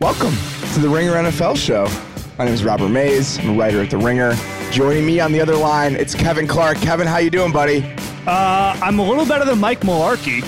[0.00, 0.34] Welcome
[0.74, 1.88] to the Ringer NFL show.
[2.38, 3.36] My name is Robert Mays.
[3.40, 4.32] I'm a writer at the Ringer.
[4.70, 6.78] Joining me on the other line, it's Kevin Clark.
[6.78, 7.82] Kevin, how you doing, buddy?
[8.24, 10.44] Uh, I'm a little better than Mike Mularkey.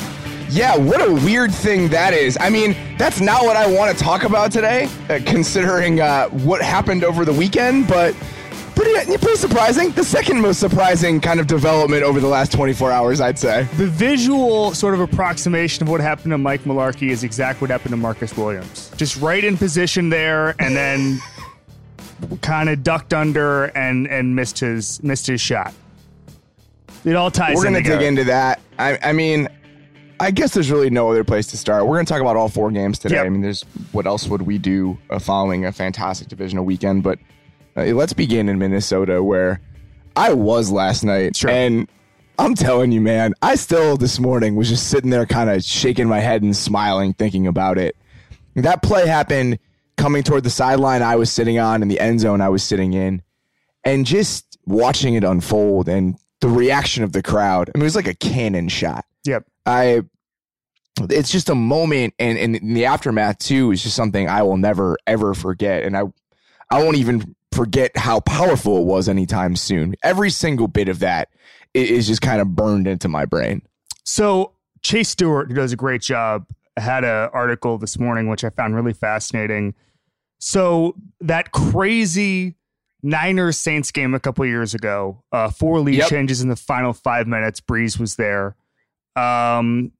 [0.51, 2.39] Yeah, what a weird thing that is.
[2.41, 6.63] I mean, that's not what I want to talk about today, uh, considering uh, what
[6.63, 8.15] happened over the weekend, but
[8.81, 9.91] pretty, pretty surprising.
[9.91, 13.65] The second most surprising kind of development over the last 24 hours, I'd say.
[13.77, 17.91] The visual sort of approximation of what happened to Mike Mularkey is exactly what happened
[17.91, 18.91] to Marcus Williams.
[18.97, 21.21] Just right in position there, and then
[22.43, 25.75] kind of ducked under and and missed his missed his shot.
[27.05, 27.57] It all ties.
[27.57, 28.61] We're going to dig into that.
[28.79, 29.49] I, I mean,
[30.19, 31.87] I guess there's really no other place to start.
[31.87, 33.15] We're going to talk about all four games today.
[33.17, 33.27] Yep.
[33.27, 37.03] I mean, there's what else would we do following a fantastic divisional weekend?
[37.03, 37.19] But
[37.81, 39.61] Uh, let's begin in Minnesota, where
[40.17, 41.51] I was last night, Sure.
[41.51, 41.89] and
[42.39, 46.09] I'm telling you, man, I still this morning was just sitting there, kind of shaking
[46.09, 47.97] my head and smiling, thinking about it.
[48.57, 49.59] That play happened
[49.97, 52.93] coming toward the sideline I was sitting on, and the end zone I was sitting
[52.95, 53.23] in,
[53.85, 57.71] and just watching it unfold and the reaction of the crowd.
[57.75, 59.05] I mean, it was like a cannon shot.
[59.25, 59.45] Yep.
[59.67, 60.03] I
[61.09, 64.57] it's just a moment and, and in the aftermath too is just something I will
[64.57, 65.83] never ever forget.
[65.83, 66.03] And I
[66.71, 69.95] I won't even forget how powerful it was anytime soon.
[70.03, 71.29] Every single bit of that
[71.75, 73.63] is just kind of burned into my brain.
[74.05, 78.51] So Chase Stuart, who does a great job, had an article this morning which I
[78.51, 79.75] found really fascinating.
[80.39, 82.57] So that crazy
[83.03, 86.09] Niners Saints game a couple years ago, uh, four lead Yep.
[86.09, 87.61] changes in the final five minutes.
[87.61, 88.57] Brees was there.
[89.17, 89.93] Um,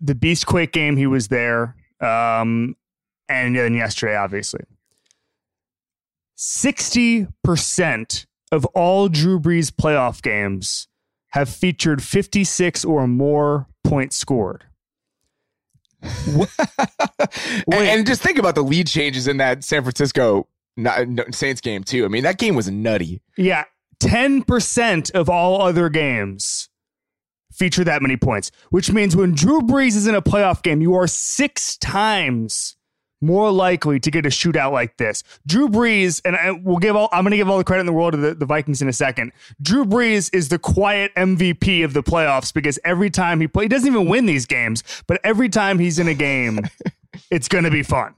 [0.00, 1.76] the Beastquake game, he was there.
[2.00, 2.74] Um,
[3.28, 4.64] and then yesterday, obviously.
[6.40, 10.88] 60% of all Drew Brees playoff games
[11.32, 14.64] have featured 56 or more points scored.
[16.02, 16.48] and,
[17.70, 20.48] and just think about the lead changes in that San Francisco
[21.30, 22.06] Saints game too.
[22.06, 23.20] I mean, that game was nutty.
[23.36, 23.64] Yeah,
[24.02, 26.70] 10% of all other games
[27.52, 30.94] feature that many points, which means when Drew Brees is in a playoff game, you
[30.94, 32.76] are six times
[33.20, 35.22] more likely to get a shootout like this.
[35.46, 37.86] Drew Brees, and I, we'll give all, I'm going to give all the credit in
[37.86, 39.32] the world to the, the Vikings in a second.
[39.60, 43.68] Drew Brees is the quiet MVP of the playoffs because every time he play, he
[43.68, 46.60] doesn't even win these games, but every time he's in a game,
[47.30, 48.14] it's going to be fun.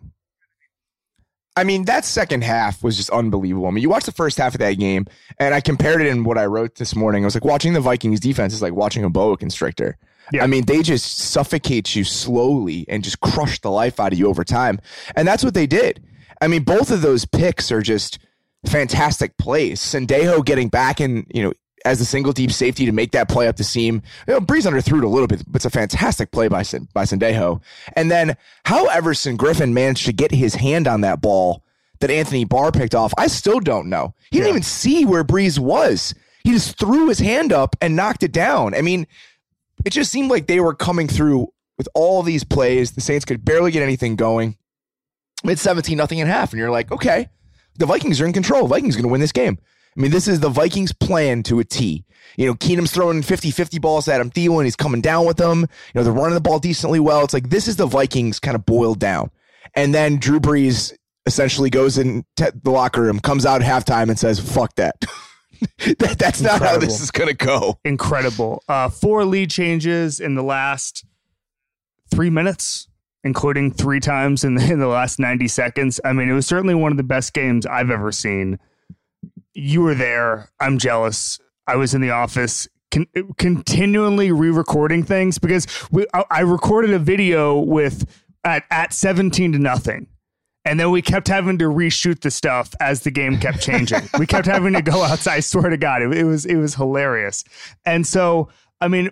[1.54, 3.66] I mean, that second half was just unbelievable.
[3.66, 5.06] I mean, you watch the first half of that game,
[5.38, 7.24] and I compared it in what I wrote this morning.
[7.24, 9.98] I was like, watching the Vikings defense is like watching a boa constrictor.
[10.32, 10.44] Yeah.
[10.44, 14.28] I mean, they just suffocate you slowly and just crush the life out of you
[14.28, 14.80] over time.
[15.14, 16.02] And that's what they did.
[16.40, 18.18] I mean, both of those picks are just
[18.66, 19.80] fantastic plays.
[19.80, 21.52] Sendejo getting back in, you know,
[21.84, 24.02] as the single deep safety to make that play up the seam.
[24.26, 27.04] You know, Brees underthrew it a little bit, but it's a fantastic play by by
[27.04, 27.60] Sendejo.
[27.94, 31.64] And then how Everson Griffen managed to get his hand on that ball
[32.00, 34.14] that Anthony Barr picked off, I still don't know.
[34.30, 36.14] He didn't even see where Brees was.
[36.44, 38.74] He just threw his hand up and knocked it down.
[38.74, 39.06] I mean,
[39.84, 41.48] it just seemed like they were coming through
[41.78, 42.92] with all these plays.
[42.92, 44.56] The Saints could barely get anything going.
[45.44, 46.52] It's 17 nothing a half.
[46.52, 47.28] And you're like, okay,
[47.76, 48.68] the Vikings are in control.
[48.68, 49.58] Vikings going to win this game.
[49.96, 52.04] I mean, this is the Vikings plan to a T.
[52.36, 54.30] You know, Keenum's throwing 50 50 balls at him.
[54.30, 55.60] Thielen, he's coming down with them.
[55.60, 57.24] You know, they're running the ball decently well.
[57.24, 59.30] It's like this is the Vikings kind of boiled down.
[59.74, 60.92] And then Drew Brees
[61.26, 64.96] essentially goes in the locker room, comes out at halftime and says, fuck that.
[65.98, 67.78] that that's not how this is going to go.
[67.84, 68.62] incredible.
[68.68, 71.04] Uh, four lead changes in the last
[72.10, 72.88] three minutes,
[73.24, 76.00] including three times in the, in the last 90 seconds.
[76.04, 78.58] I mean, it was certainly one of the best games I've ever seen.
[79.54, 80.50] You were there.
[80.60, 81.38] I'm jealous.
[81.66, 82.68] I was in the office.
[82.90, 83.06] Con-
[83.38, 88.06] continually re-recording things because we, I, I recorded a video with
[88.44, 90.08] at, at 17 to nothing
[90.64, 94.00] and then we kept having to reshoot the stuff as the game kept changing.
[94.18, 95.34] we kept having to go outside.
[95.34, 97.44] I swear to God, it, it was it was hilarious.
[97.84, 98.48] And so,
[98.80, 99.10] I mean,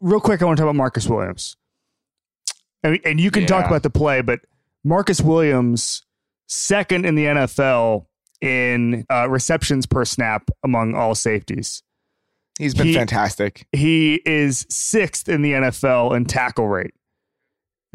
[0.00, 1.56] real quick, I want to talk about Marcus Williams.
[2.82, 4.40] And, and you can talk about the play, but
[4.84, 6.04] Marcus Williams,
[6.46, 8.06] second in the NFL
[8.40, 11.82] in uh, receptions per snap among all safeties.
[12.58, 13.66] He's been He- fantastic.
[13.72, 16.94] He is sixth in the NFL in tackle rate.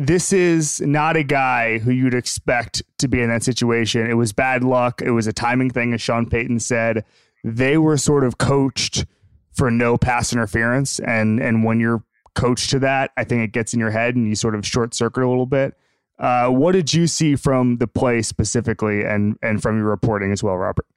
[0.01, 4.09] This is not a guy who you'd expect to be in that situation.
[4.09, 4.99] It was bad luck.
[4.99, 7.05] It was a timing thing, as Sean Payton said.
[7.43, 9.05] They were sort of coached
[9.53, 12.03] for no pass interference, and and when you're
[12.33, 14.95] coached to that, I think it gets in your head and you sort of short
[14.95, 15.75] circuit a little bit.
[16.17, 20.41] Uh, what did you see from the play specifically, and and from your reporting as
[20.41, 20.87] well, Robert?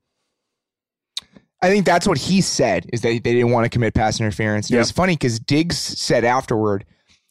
[1.61, 4.71] I think that's what he said is that they didn't want to commit pass interference.
[4.71, 6.87] It was funny because Diggs said afterward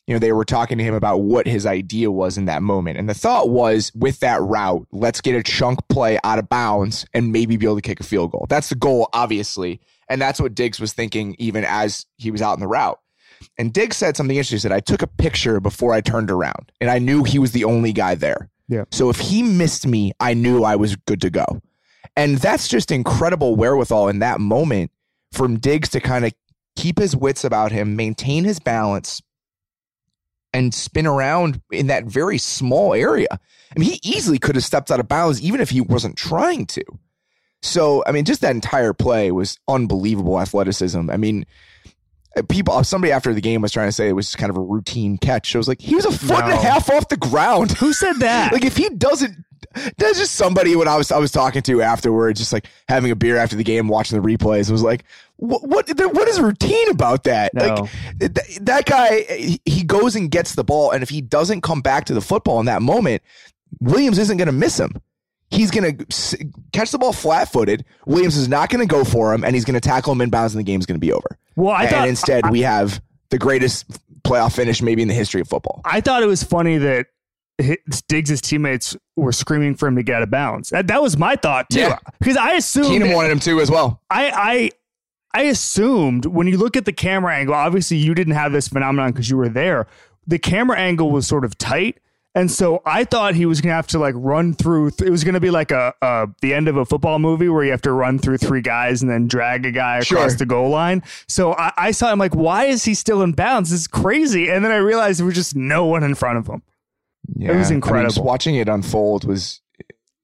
[0.08, 2.98] you know, they were talking to him about what his idea was in that moment.
[2.98, 7.06] And the thought was with that route, let's get a chunk play out of bounds
[7.14, 8.46] and maybe be able to kick a field goal.
[8.50, 9.80] That's the goal, obviously.
[10.10, 13.00] And that's what Diggs was thinking even as he was out in the route.
[13.58, 14.58] And Diggs said something interesting.
[14.58, 17.54] He said, I took a picture before I turned around and I knew he was
[17.54, 18.50] the only guy there.
[18.68, 18.84] Yeah.
[18.92, 21.62] So if he missed me, I knew I was good to go.
[22.16, 24.92] And that's just incredible wherewithal in that moment
[25.32, 26.34] from Diggs to kind of
[26.76, 29.22] keep his wits about him, maintain his balance,
[30.54, 33.28] and spin around in that very small area.
[33.32, 36.66] I mean, he easily could have stepped out of bounds even if he wasn't trying
[36.68, 36.84] to.
[37.62, 41.10] So, I mean, just that entire play was unbelievable athleticism.
[41.10, 41.46] I mean,
[42.50, 45.18] people, somebody after the game was trying to say it was kind of a routine
[45.18, 45.56] catch.
[45.56, 46.46] I was like, he was a foot no.
[46.46, 47.72] and a half off the ground.
[47.74, 48.52] Who said that?
[48.54, 49.46] like, if he doesn't
[49.98, 53.16] there's just somebody when I was I was talking to afterwards, just like having a
[53.16, 55.04] beer after the game, watching the replays, was like,
[55.38, 57.54] what what what is routine about that?
[57.54, 57.68] No.
[57.68, 57.90] Like
[58.20, 62.06] th- that guy, he goes and gets the ball, and if he doesn't come back
[62.06, 63.22] to the football in that moment,
[63.80, 65.02] Williams isn't going to miss him.
[65.50, 67.86] He's going to catch the ball flat footed.
[68.08, 70.52] Williams is not going to go for him, and he's going to tackle him inbounds,
[70.52, 71.38] and the game's going to be over.
[71.56, 73.86] Well, I and thought, instead I, we have the greatest
[74.24, 75.82] playoff finish maybe in the history of football.
[75.86, 77.08] I thought it was funny that
[78.08, 80.70] Diggs' teammates were screaming for him to get out of bounds.
[80.70, 82.00] That, that was my thought too, yeah.
[82.20, 84.02] because I assumed Keenum wanted him to as well.
[84.10, 84.72] I
[85.34, 88.68] I I assumed when you look at the camera angle, obviously you didn't have this
[88.68, 89.88] phenomenon because you were there.
[90.26, 92.00] The camera angle was sort of tight,
[92.34, 94.92] and so I thought he was gonna have to like run through.
[94.92, 97.64] Th- it was gonna be like a, a the end of a football movie where
[97.64, 100.38] you have to run through three guys and then drag a guy across sure.
[100.38, 101.04] the goal line.
[101.28, 103.70] So I, I saw him like, why is he still in bounds?
[103.70, 104.50] This is crazy.
[104.50, 106.64] And then I realized there was just no one in front of him.
[107.36, 108.14] Yeah, it was incredible.
[108.14, 109.62] I mean, watching it unfold was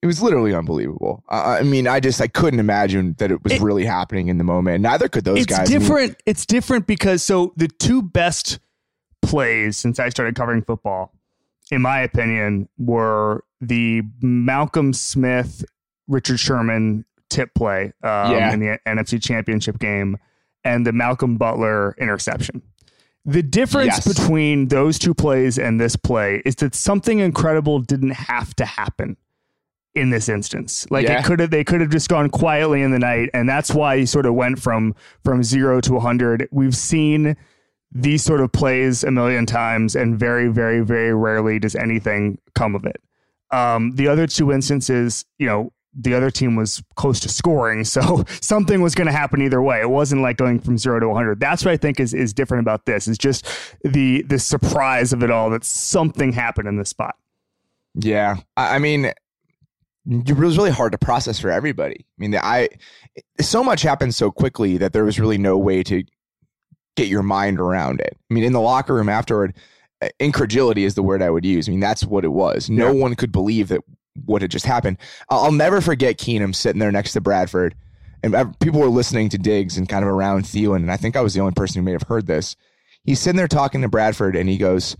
[0.02, 1.22] it was literally unbelievable.
[1.28, 4.38] Uh, I mean, I just I couldn't imagine that it was it, really happening in
[4.38, 4.82] the moment.
[4.82, 5.60] Neither could those it's guys.
[5.60, 6.12] It's different.
[6.12, 8.58] I it's different because so the two best
[9.22, 11.12] plays since I started covering football,
[11.70, 15.64] in my opinion, were the Malcolm Smith,
[16.08, 18.52] Richard Sherman tip play um, yeah.
[18.52, 20.16] in the NFC Championship game,
[20.64, 22.62] and the Malcolm Butler interception.
[23.24, 24.08] The difference yes.
[24.08, 29.16] between those two plays and this play is that something incredible didn't have to happen
[29.94, 30.86] in this instance.
[30.90, 31.18] Like yeah.
[31.18, 33.98] it could have they could have just gone quietly in the night and that's why
[33.98, 34.94] he sort of went from
[35.24, 36.48] from 0 to 100.
[36.50, 37.36] We've seen
[37.92, 42.74] these sort of plays a million times and very very very rarely does anything come
[42.74, 43.02] of it.
[43.50, 47.84] Um, the other two instances, you know, the other team was close to scoring.
[47.84, 49.80] So something was going to happen either way.
[49.80, 51.40] It wasn't like going from zero to 100.
[51.40, 53.46] That's what I think is, is different about this is just
[53.82, 57.16] the, the surprise of it all that something happened in this spot.
[57.94, 58.36] Yeah.
[58.56, 59.06] I mean,
[60.06, 61.96] it was really hard to process for everybody.
[62.00, 62.68] I mean, I,
[63.40, 66.04] so much happened so quickly that there was really no way to
[66.96, 68.16] get your mind around it.
[68.30, 69.54] I mean, in the locker room afterward,
[70.18, 71.68] incredulity is the word I would use.
[71.68, 72.70] I mean, that's what it was.
[72.70, 73.00] No yeah.
[73.00, 73.82] one could believe that
[74.26, 74.98] what had just happened.
[75.28, 77.74] I'll never forget Keenum sitting there next to Bradford,
[78.22, 81.20] and people were listening to Diggs and kind of around Thielen, and I think I
[81.20, 82.56] was the only person who may have heard this.
[83.04, 84.96] He's sitting there talking to Bradford, and he goes,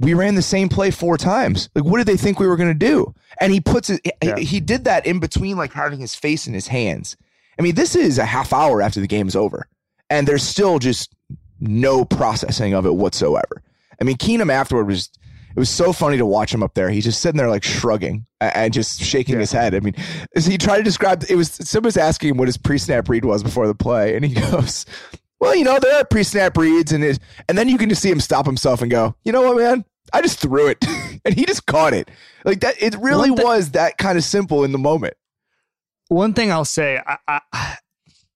[0.00, 1.70] "We ran the same play four times.
[1.74, 4.00] Like, what did they think we were going to do?" And he puts it.
[4.22, 4.36] Yeah.
[4.36, 7.16] He, he did that in between, like having his face in his hands.
[7.58, 9.66] I mean, this is a half hour after the game is over,
[10.10, 11.14] and there's still just
[11.60, 13.62] no processing of it whatsoever.
[14.00, 15.10] I mean, Keenum afterward was
[15.54, 16.88] it was so funny to watch him up there.
[16.90, 19.40] He's just sitting there like shrugging and just shaking yeah.
[19.40, 19.74] his head.
[19.74, 19.94] I mean,
[20.36, 23.42] he tried to describe it was someone was asking him what his pre-snap read was
[23.42, 24.86] before the play, and he goes,
[25.40, 27.18] "Well, you know, there are pre-snap reads," and it,
[27.48, 29.84] and then you can just see him stop himself and go, "You know what, man?
[30.12, 30.78] I just threw it,"
[31.24, 32.10] and he just caught it
[32.44, 32.80] like that.
[32.80, 35.14] It really was that kind of simple in the moment.
[36.08, 37.76] One thing I'll say, I, I,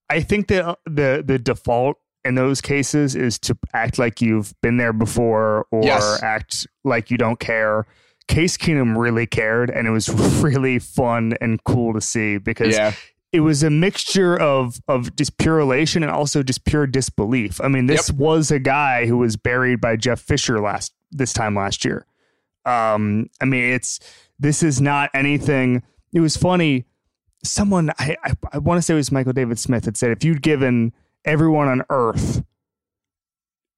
[0.09, 1.97] I think that uh, the the default
[2.27, 6.23] in those cases is to act like you've been there before or yes.
[6.23, 7.87] act like you don't care.
[8.29, 10.09] Case Keenum really cared, and it was
[10.43, 12.93] really fun and cool to see because yeah.
[13.33, 17.61] it was a mixture of of just pure elation and also just pure disbelief.
[17.63, 18.19] I mean, this yep.
[18.19, 22.07] was a guy who was buried by Jeff Fisher last this time last year.
[22.65, 24.01] Um, I mean, it's
[24.39, 25.83] this is not anything.
[26.13, 26.85] It was funny.
[27.45, 30.25] Someone I I, I want to say it was Michael David Smith had said if
[30.25, 30.93] you'd given
[31.27, 32.43] everyone on earth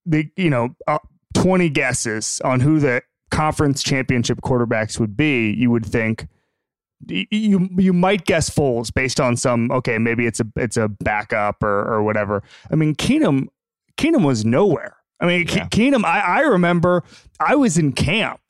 [0.07, 0.99] the you know uh,
[1.35, 6.26] 20 guesses on who the conference championship quarterbacks would be you would think
[7.07, 11.62] you you might guess Foles based on some okay maybe it's a it's a backup
[11.62, 12.43] or or whatever.
[12.71, 13.49] I mean Keenum
[13.97, 14.97] Keenum was nowhere.
[15.21, 15.69] I mean yeah.
[15.69, 17.05] Keenum I I remember
[17.38, 18.40] I was in camp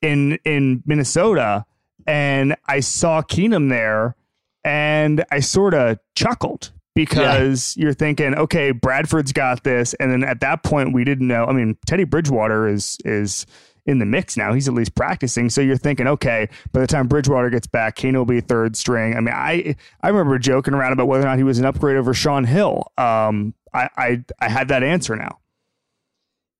[0.00, 1.66] in in Minnesota
[2.06, 4.16] and I saw Keenum there
[4.64, 7.84] and I sort of chuckled because yeah.
[7.84, 11.44] you're thinking, okay, Bradford's got this, and then at that point we didn't know.
[11.44, 13.46] I mean, Teddy Bridgewater is is
[13.86, 14.52] in the mix now.
[14.52, 15.50] He's at least practicing.
[15.50, 19.16] So you're thinking, okay, by the time Bridgewater gets back, Kane will be third string.
[19.16, 21.96] I mean, I I remember joking around about whether or not he was an upgrade
[21.96, 22.92] over Shaun Hill.
[22.98, 25.38] Um, I I, I had that answer now.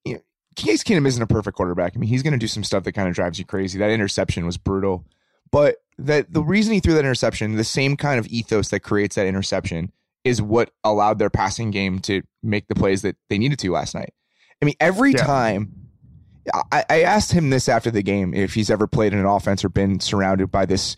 [0.04, 0.18] Yeah,
[0.56, 1.92] Case Keenum isn't a perfect quarterback.
[1.94, 3.78] I mean, he's going to do some stuff that kind of drives you crazy.
[3.78, 5.04] That interception was brutal,
[5.50, 9.14] but that the reason he threw that interception, the same kind of ethos that creates
[9.14, 9.92] that interception,
[10.24, 13.94] is what allowed their passing game to make the plays that they needed to last
[13.94, 14.12] night.
[14.60, 15.24] I mean, every yeah.
[15.24, 15.82] time
[16.70, 19.64] I, I, asked him this after the game if he's ever played in an offense
[19.64, 20.96] or been surrounded by this.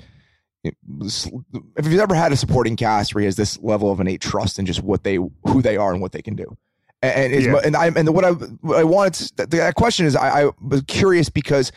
[0.62, 4.58] If he's ever had a supporting cast where he has this level of innate trust
[4.58, 6.56] in just what they, who they are, and what they can do,
[7.02, 7.60] and yeah.
[7.62, 10.82] and I and what I what I wanted to, that question is I, I was
[10.86, 11.70] curious because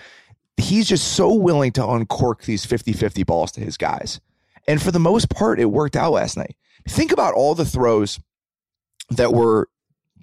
[0.56, 4.22] he's just so willing to uncork these 50-50 balls to his guys,
[4.70, 6.56] and for the most part, it worked out last night.
[6.88, 8.20] Think about all the throws
[9.10, 9.70] that were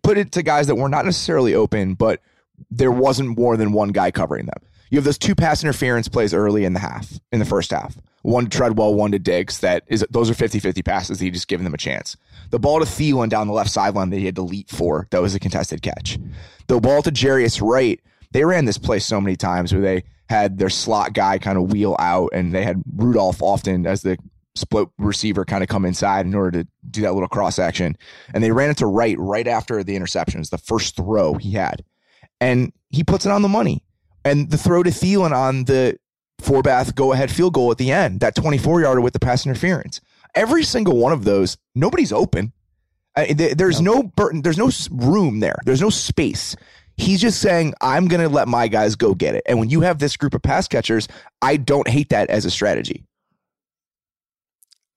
[0.02, 2.20] put it to guys that were not necessarily open, but
[2.70, 4.62] there wasn't more than one guy covering them.
[4.90, 7.96] You have those two pass interference plays early in the half, in the first half.
[8.22, 9.60] One to Treadwell, one to Diggs.
[9.60, 11.20] That is, those are 50 50 passes.
[11.20, 12.16] He just giving them a chance.
[12.50, 15.20] The ball to Thielen down the left sideline that he had to leap for, that
[15.20, 16.18] was a contested catch.
[16.68, 18.00] The ball to Jarius Wright,
[18.32, 21.72] they ran this play so many times where they had their slot guy kind of
[21.72, 24.16] wheel out and they had Rudolph often as the
[24.56, 27.96] split receiver kind of come inside in order to do that little cross action.
[28.32, 31.84] And they ran it to right right after the interceptions, the first throw he had
[32.40, 33.82] and he puts it on the money.
[34.24, 35.98] And the throw to Thielen on the
[36.42, 40.00] Forbath go ahead field goal at the end, that 24 yarder with the pass interference.
[40.34, 42.52] Every single one of those, nobody's open.
[43.16, 45.58] there's no there's no room there.
[45.64, 46.56] There's no space.
[46.96, 49.42] He's just saying, I'm going to let my guys go get it.
[49.46, 51.08] And when you have this group of pass catchers,
[51.42, 53.03] I don't hate that as a strategy.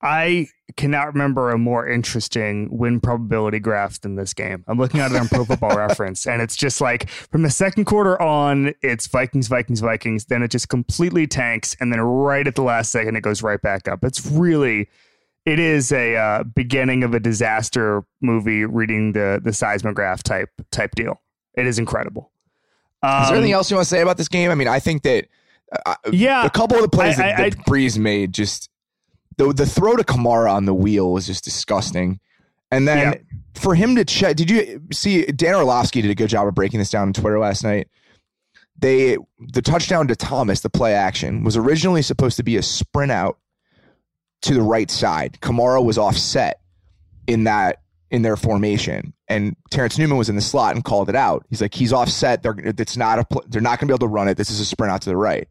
[0.01, 4.63] I cannot remember a more interesting win probability graph than this game.
[4.67, 7.85] I'm looking at it on Pro Football Reference, and it's just like from the second
[7.85, 10.25] quarter on, it's Vikings, Vikings, Vikings.
[10.25, 13.61] Then it just completely tanks, and then right at the last second, it goes right
[13.61, 14.03] back up.
[14.03, 14.87] It's really,
[15.45, 18.65] it is a uh, beginning of a disaster movie.
[18.65, 21.21] Reading the the seismograph type type deal.
[21.55, 22.31] It is incredible.
[23.01, 24.51] Um, is there anything um, else you want to say about this game?
[24.51, 25.27] I mean, I think that
[25.87, 28.69] uh, yeah, a couple of the plays I, that, I, that Brees made just
[29.37, 32.19] the the throw to Kamara on the wheel was just disgusting.
[32.69, 33.37] And then yeah.
[33.55, 36.79] for him to check, did you see Dan Orlovsky did a good job of breaking
[36.79, 37.87] this down on Twitter last night?
[38.79, 43.11] They the touchdown to Thomas, the play action, was originally supposed to be a sprint
[43.11, 43.39] out
[44.41, 45.39] to the right side.
[45.41, 46.59] Kamara was offset
[47.25, 51.15] in that in their formation, and Terrence Newman was in the slot and called it
[51.15, 51.45] out.
[51.49, 52.43] He's like, he's offset.
[52.43, 54.37] They're it's not a they're not going to be able to run it.
[54.37, 55.47] This is a sprint out to the right.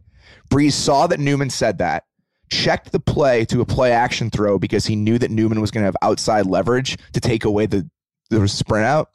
[0.50, 2.04] Brees saw that Newman said that
[2.50, 5.82] checked the play to a play action throw because he knew that Newman was going
[5.82, 7.88] to have outside leverage to take away the,
[8.30, 9.10] the sprint out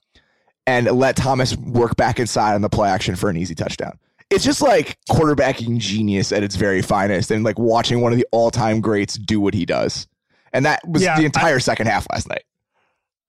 [0.68, 3.98] and let Thomas work back inside on the play action for an easy touchdown.
[4.30, 8.26] It's just like quarterbacking genius at its very finest and like watching one of the
[8.32, 10.08] all time greats do what he does.
[10.54, 12.44] And that was yeah, the entire I, second half last night.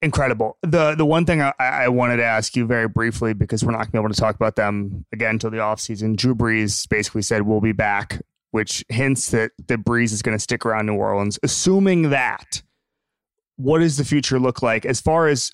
[0.01, 0.59] Incredible.
[0.63, 3.79] The the one thing I, I, wanted to ask you very briefly because we're not
[3.79, 6.17] going to be able to talk about them again until the offseason.
[6.17, 8.21] Drew Brees basically said we'll be back
[8.53, 11.39] which hints that the Brees is going to stick around New Orleans.
[11.43, 12.63] Assuming that,
[13.57, 15.51] what does the future look like as far as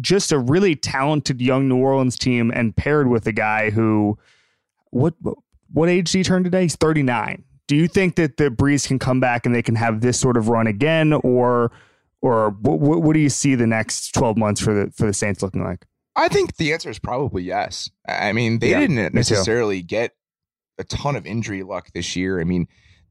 [0.00, 4.18] just a really talented young New Orleans team and paired with a guy who,
[4.90, 5.14] what
[5.72, 6.62] what age did he turn today?
[6.62, 7.44] He's 39.
[7.68, 10.36] Do you think that the Brees can come back and they can have this sort
[10.36, 11.70] of run again, or
[12.20, 15.40] or what, what do you see the next 12 months for the for the Saints
[15.40, 15.86] looking like?
[16.16, 17.88] I think the answer is probably yes.
[18.08, 20.14] I mean, they yeah, didn't necessarily get
[20.80, 22.40] a ton of injury luck this year.
[22.40, 22.66] I mean,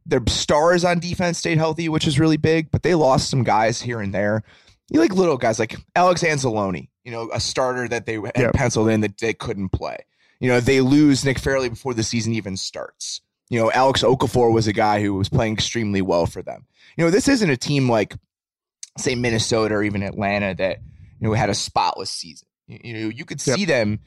[0.06, 3.82] their stars on defense stayed healthy, which is really big, but they lost some guys
[3.82, 4.44] here and there.
[4.90, 8.54] You like little guys like Alex Anzalone, you know, a starter that they had yep.
[8.54, 9.98] penciled in that they couldn't play.
[10.40, 13.22] You know, they lose Nick Fairley before the season even starts.
[13.50, 16.66] You know, Alex Okafor was a guy who was playing extremely well for them.
[16.98, 18.16] You know, this isn't a team like,
[18.98, 20.80] say, Minnesota or even Atlanta that,
[21.20, 22.48] you know, had a spotless season.
[22.68, 23.58] You, you know, you could yep.
[23.58, 24.00] see them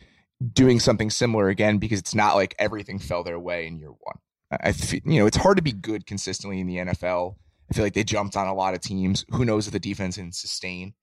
[0.53, 4.17] doing something similar again because it's not like everything fell their way in year one.
[4.61, 7.37] I feel, you know, it's hard to be good consistently in the NFL.
[7.71, 9.25] I feel like they jumped on a lot of teams.
[9.31, 10.95] Who knows if the defense can sustain?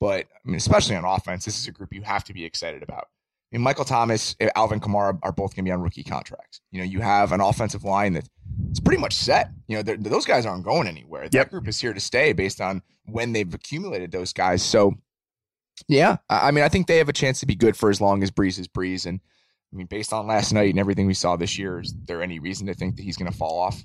[0.00, 2.82] But I mean, especially on offense, this is a group you have to be excited
[2.82, 3.04] about.
[3.50, 6.60] I mean, Michael Thomas, Alvin Kamara are both going to be on rookie contracts.
[6.70, 8.28] You know, you have an offensive line that
[8.68, 9.50] it's pretty much set.
[9.68, 11.22] You know, those guys aren't going anywhere.
[11.22, 11.50] That yep.
[11.50, 14.62] group is here to stay based on when they've accumulated those guys.
[14.62, 14.94] So
[15.86, 18.22] yeah, I mean, I think they have a chance to be good for as long
[18.22, 19.06] as Brees is Brees.
[19.06, 19.20] And
[19.72, 22.38] I mean, based on last night and everything we saw this year, is there any
[22.38, 23.84] reason to think that he's going to fall off?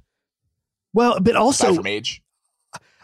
[0.93, 2.21] Well, but also from age.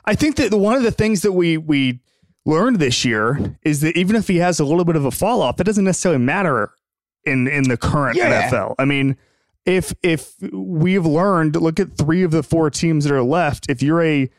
[0.05, 1.99] I think that one of the things that we we
[2.45, 5.41] learned this year is that even if he has a little bit of a fall
[5.41, 6.71] off, that doesn't necessarily matter
[7.25, 8.49] in in the current Yeah.
[8.49, 8.75] NFL.
[8.79, 9.17] I mean,
[9.65, 13.69] if if we've learned, look at three of the four teams that are left.
[13.69, 14.29] If you're a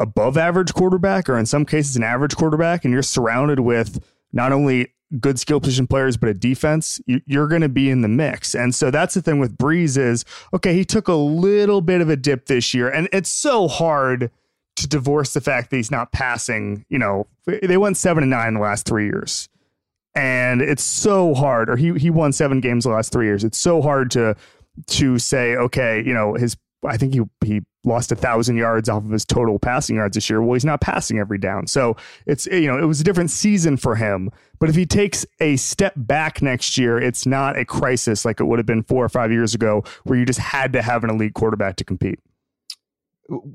[0.00, 4.52] above average quarterback, or in some cases an average quarterback, and you're surrounded with not
[4.52, 8.08] only good skill position players but a defense, you, you're going to be in the
[8.08, 8.54] mix.
[8.54, 10.74] And so that's the thing with Brees is okay.
[10.74, 14.30] He took a little bit of a dip this year, and it's so hard
[14.76, 16.84] to divorce the fact that he's not passing.
[16.88, 19.48] You know, they went seven and nine in the last three years
[20.14, 23.58] and it's so hard or he he won seven games the last three years it's
[23.58, 24.34] so hard to
[24.86, 29.04] to say okay you know his i think he he lost a thousand yards off
[29.04, 30.42] of his total passing yards this year.
[30.42, 31.66] Well he's not passing every down.
[31.66, 31.96] So
[32.26, 34.30] it's you know it was a different season for him.
[34.58, 38.44] But if he takes a step back next year it's not a crisis like it
[38.44, 41.10] would have been four or five years ago where you just had to have an
[41.10, 42.18] elite quarterback to compete.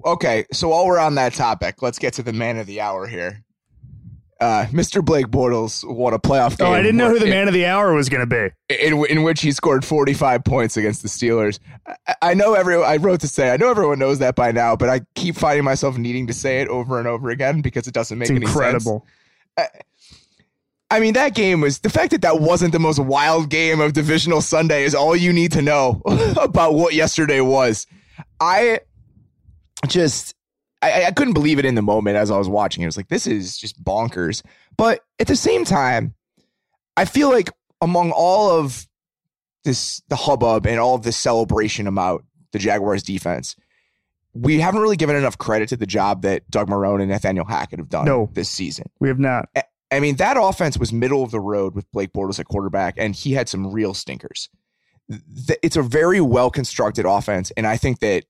[0.05, 3.07] Okay, so while we're on that topic, let's get to the man of the hour
[3.07, 3.43] here.
[4.39, 5.03] Uh, Mr.
[5.03, 6.67] Blake Bortles won a playoff game.
[6.67, 8.75] oh i didn't know who the in- man of the hour was going to be
[8.75, 11.59] in, in which he scored 45 points against the Steelers.
[12.07, 14.75] I, I know everyone, I wrote to say, I know everyone knows that by now,
[14.75, 17.93] but I keep finding myself needing to say it over and over again because it
[17.93, 18.55] doesn't make it's any sense.
[18.55, 19.05] incredible
[20.91, 23.93] I mean, that game was the fact that that wasn't the most wild game of
[23.93, 26.01] divisional Sunday is all you need to know
[26.39, 27.87] about what yesterday was.
[28.39, 28.81] I
[29.87, 30.34] just,
[30.91, 32.83] I, I couldn't believe it in the moment as I was watching.
[32.83, 32.87] it.
[32.87, 34.43] Was like, this is just bonkers.
[34.77, 36.13] But at the same time,
[36.97, 37.49] I feel like
[37.81, 38.87] among all of
[39.63, 43.55] this, the hubbub and all of this celebration about the Jaguars defense,
[44.33, 47.79] we haven't really given enough credit to the job that Doug Marrone and Nathaniel Hackett
[47.79, 48.29] have done No.
[48.33, 48.89] this season.
[48.99, 49.49] we have not
[49.91, 53.15] I mean, that offense was middle of the road with Blake Bortles at quarterback, and
[53.15, 54.49] he had some real stinkers.
[55.61, 58.25] It's a very well constructed offense, and I think that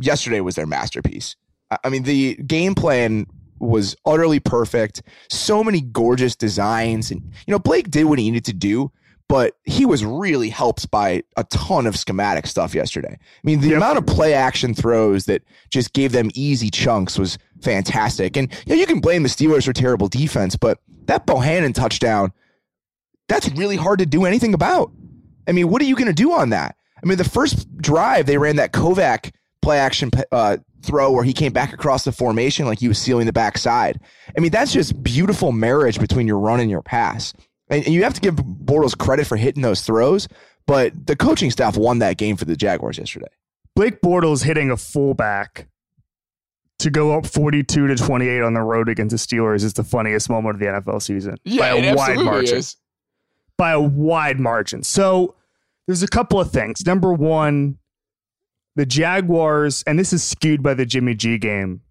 [0.00, 1.36] yesterday was their masterpiece.
[1.82, 3.26] I- mean, the game plan
[3.58, 5.02] was utterly perfect.
[5.30, 8.90] So many gorgeous designs, and you know, Blake did what he needed to do,
[9.28, 13.16] but he was really helped by a ton of schematic stuff yesterday.
[13.20, 13.76] I mean, the Yep.
[13.78, 18.36] amount of play action throws that just gave them easy chunks was fantastic.
[18.36, 22.32] And you, know, you can blame the Steelers for terrible defense, but that Bohanon touchdown,
[23.28, 24.92] that's really hard to do anything about.
[25.48, 26.76] I mean, what are you going to do on that?
[27.02, 29.30] I mean, the first drive, they ran that Kovac
[29.62, 33.26] play action uh, throw where he came back across the formation like he was sealing
[33.26, 34.00] the backside.
[34.36, 37.32] I mean, that's just beautiful marriage between your run and your pass.
[37.68, 40.28] And, and you have to give Bortles credit for hitting those throws,
[40.66, 43.28] but the coaching staff won that game for the Jaguars yesterday.
[43.74, 45.68] Blake Bortles hitting a fullback
[46.78, 50.28] to go up 42 to 28 on the road against the Steelers is the funniest
[50.28, 52.62] moment of the NFL season yeah, by a wide margin.
[53.56, 54.82] By a wide margin.
[54.82, 55.34] So
[55.86, 56.84] there's a couple of things.
[56.84, 57.78] Number one,
[58.76, 61.82] the Jaguars, and this is skewed by the Jimmy G game,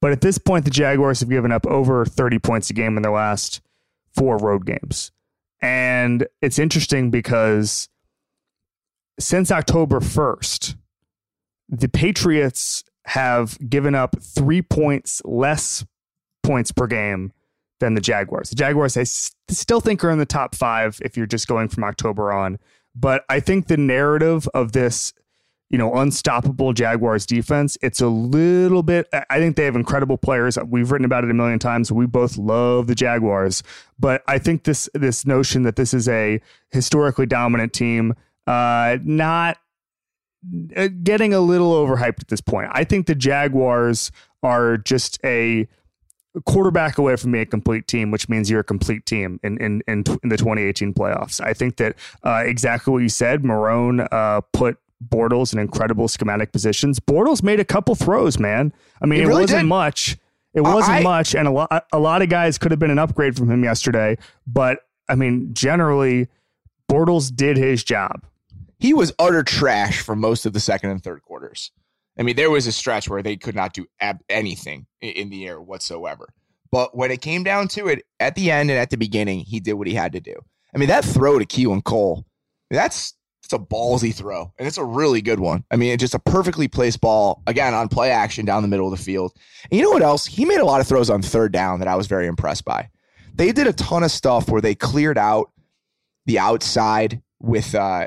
[0.00, 3.02] but at this point, the Jaguars have given up over 30 points a game in
[3.02, 3.60] their last
[4.14, 5.12] four road games.
[5.60, 7.88] And it's interesting because
[9.18, 10.76] since October 1st,
[11.68, 15.84] the Patriots have given up three points less
[16.42, 17.32] points per game
[17.80, 18.50] than the Jaguars.
[18.50, 21.84] The Jaguars, I still think are in the top five if you're just going from
[21.84, 22.58] October on.
[22.94, 25.12] But I think the narrative of this,
[25.74, 29.08] you know, unstoppable Jaguars defense, it's a little bit.
[29.12, 30.56] I- think they have incredible players.
[30.56, 31.90] We've written about it a million times.
[31.90, 33.64] We both love the Jaguars,
[33.98, 38.14] but I think this this notion that this is a historically dominant team,
[38.46, 39.58] uh, not
[40.76, 42.68] uh, getting a little overhyped at this point.
[42.70, 44.12] I think the Jaguars
[44.44, 45.66] are just a
[46.46, 49.82] quarterback away from being a complete team, which means you're a complete team in in
[49.88, 51.40] in, in the 2018 playoffs.
[51.40, 53.42] I think that uh, exactly what you said.
[53.42, 56.98] Marrone uh, put Bortles in incredible schematic positions.
[57.00, 58.72] Bortles made a couple throws, man.
[59.02, 59.66] I mean, He it really wasn't did.
[59.68, 60.16] much.
[60.54, 62.98] It wasn't I- much, and a lot a lot of guys could have been an
[62.98, 64.16] upgrade from him yesterday.
[64.46, 66.28] But I mean, generally,
[66.90, 68.24] Bortles did his job.
[68.78, 71.70] he was utter trash for most of the second and third quarters.
[72.18, 75.30] I mean, there was a stretch where they could not do ab- anything i- in
[75.30, 76.28] the air whatsoever.
[76.70, 79.58] But when it came down to it, at the end and at the beginning, he
[79.58, 80.34] did what he had to do.
[80.74, 82.26] I mean, that throw to Keelan Cole,
[82.70, 83.14] that's
[83.54, 85.64] a ballsy throw, and it's a really good one.
[85.70, 88.92] I mean, it's just a perfectly placed ball again on play action down the middle
[88.92, 89.32] of the field.
[89.70, 90.26] And you know what else?
[90.26, 92.90] He made a lot of throws on third down that I was very impressed by.
[93.34, 95.50] They did a ton of stuff where they cleared out
[96.26, 98.06] the outside with uh,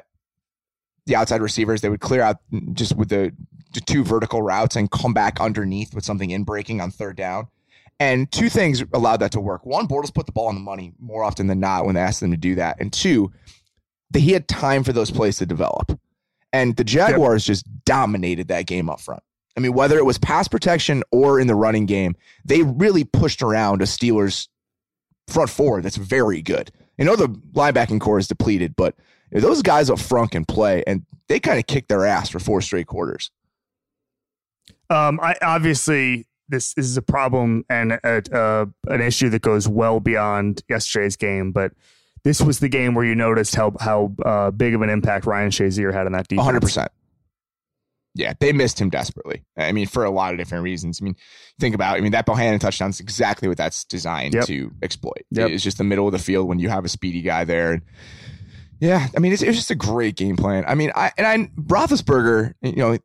[1.05, 1.81] the outside receivers.
[1.81, 2.37] They would clear out
[2.73, 3.33] just with the,
[3.73, 7.47] the two vertical routes and come back underneath with something in breaking on third down.
[7.99, 9.65] And two things allowed that to work.
[9.65, 12.19] One, Bortles put the ball on the money more often than not when they asked
[12.19, 12.79] them to do that.
[12.79, 13.31] And two,
[14.11, 15.99] that he had time for those plays to develop.
[16.53, 19.21] And the Jaguars just dominated that game up front.
[19.55, 22.15] I mean, whether it was pass protection or in the running game,
[22.45, 24.47] they really pushed around a Steelers
[25.27, 26.71] front four that's very good.
[26.99, 28.95] I know the linebacking corps is depleted, but
[29.31, 32.61] those guys up front can play, and they kind of kicked their ass for four
[32.61, 33.29] straight quarters.
[34.89, 39.67] Um, I obviously this, this is a problem and a, uh, an issue that goes
[39.67, 41.73] well beyond yesterday's game, but
[42.27, 45.49] this was the game where you noticed how how uh, big of an impact Ryan
[45.49, 46.45] Shazier had on that defense.
[46.45, 46.61] 100.
[46.61, 46.91] percent
[48.17, 49.45] yeah, they missed him desperately.
[49.55, 50.99] I mean, for a lot of different reasons.
[50.99, 51.15] I mean,
[51.59, 54.45] think about, I mean, that Bohanon touchdown is exactly what that's designed yep.
[54.45, 55.23] to exploit.
[55.31, 55.51] Yep.
[55.51, 57.73] It's just the middle of the field when you have a speedy guy there.
[57.73, 57.83] And
[58.79, 60.65] yeah, I mean, it's, it's just a great game plan.
[60.67, 62.97] I mean, I, and I, Roethlisberger, you know,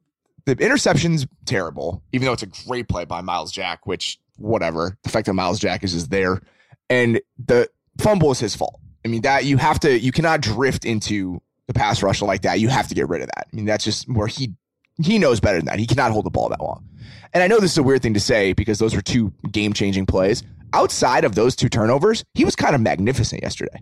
[0.46, 4.96] the interception's terrible, even though it's a great play by Myles Jack, which whatever.
[5.02, 6.40] The fact that Myles Jack is just there.
[6.88, 8.80] And the fumble is his fault.
[9.04, 12.60] I mean, that you have to, you cannot drift into the pass rusher like that.
[12.60, 13.46] You have to get rid of that.
[13.52, 14.54] I mean, that's just where he
[15.02, 15.78] he knows better than that.
[15.78, 16.86] He cannot hold the ball that long.
[17.32, 19.72] And I know this is a weird thing to say because those were two game
[19.72, 20.42] changing plays.
[20.74, 23.80] Outside of those two turnovers, he was kind of magnificent yesterday.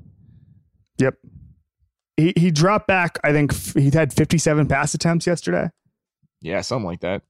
[0.98, 1.14] Yep.
[2.16, 3.18] He he dropped back.
[3.24, 5.70] I think he had 57 pass attempts yesterday.
[6.42, 7.22] Yeah, something like that.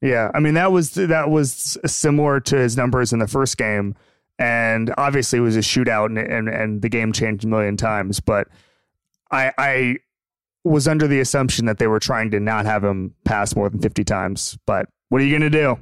[0.00, 3.96] Yeah, I mean that was that was similar to his numbers in the first game,
[4.38, 8.20] and obviously it was a shootout, and and, and the game changed a million times.
[8.20, 8.48] But
[9.30, 9.96] I I
[10.64, 13.80] was under the assumption that they were trying to not have him pass more than
[13.80, 14.58] 50 times.
[14.66, 15.78] But what are you going to do?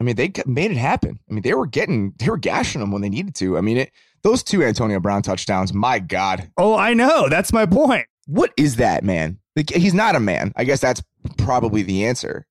[0.00, 1.18] I mean, they made it happen.
[1.30, 3.56] I mean, they were getting, they were gashing them when they needed to.
[3.56, 3.92] I mean, it,
[4.22, 6.50] those two Antonio Brown touchdowns, my God.
[6.58, 7.28] Oh, I know.
[7.28, 8.06] That's my point.
[8.26, 9.38] What is that, man?
[9.54, 10.52] Like, he's not a man.
[10.56, 11.02] I guess that's
[11.38, 12.46] probably the answer.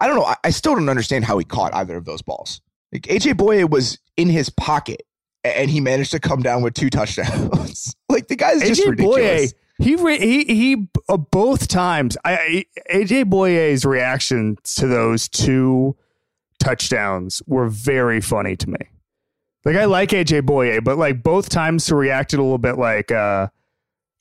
[0.00, 0.24] I don't know.
[0.24, 2.60] I, I still don't understand how he caught either of those balls.
[2.92, 5.02] Like, AJ Bouye was in his pocket
[5.44, 7.94] and he managed to come down with two touchdowns.
[8.08, 9.52] like, the guy's just AJ ridiculous.
[9.52, 12.16] Bouye he re- he he uh, both times.
[12.24, 15.96] I, I AJ Bouye's reaction to those two
[16.58, 18.78] touchdowns were very funny to me.
[19.64, 23.10] Like I like AJ Bouye, but like both times he reacted a little bit like
[23.12, 23.48] uh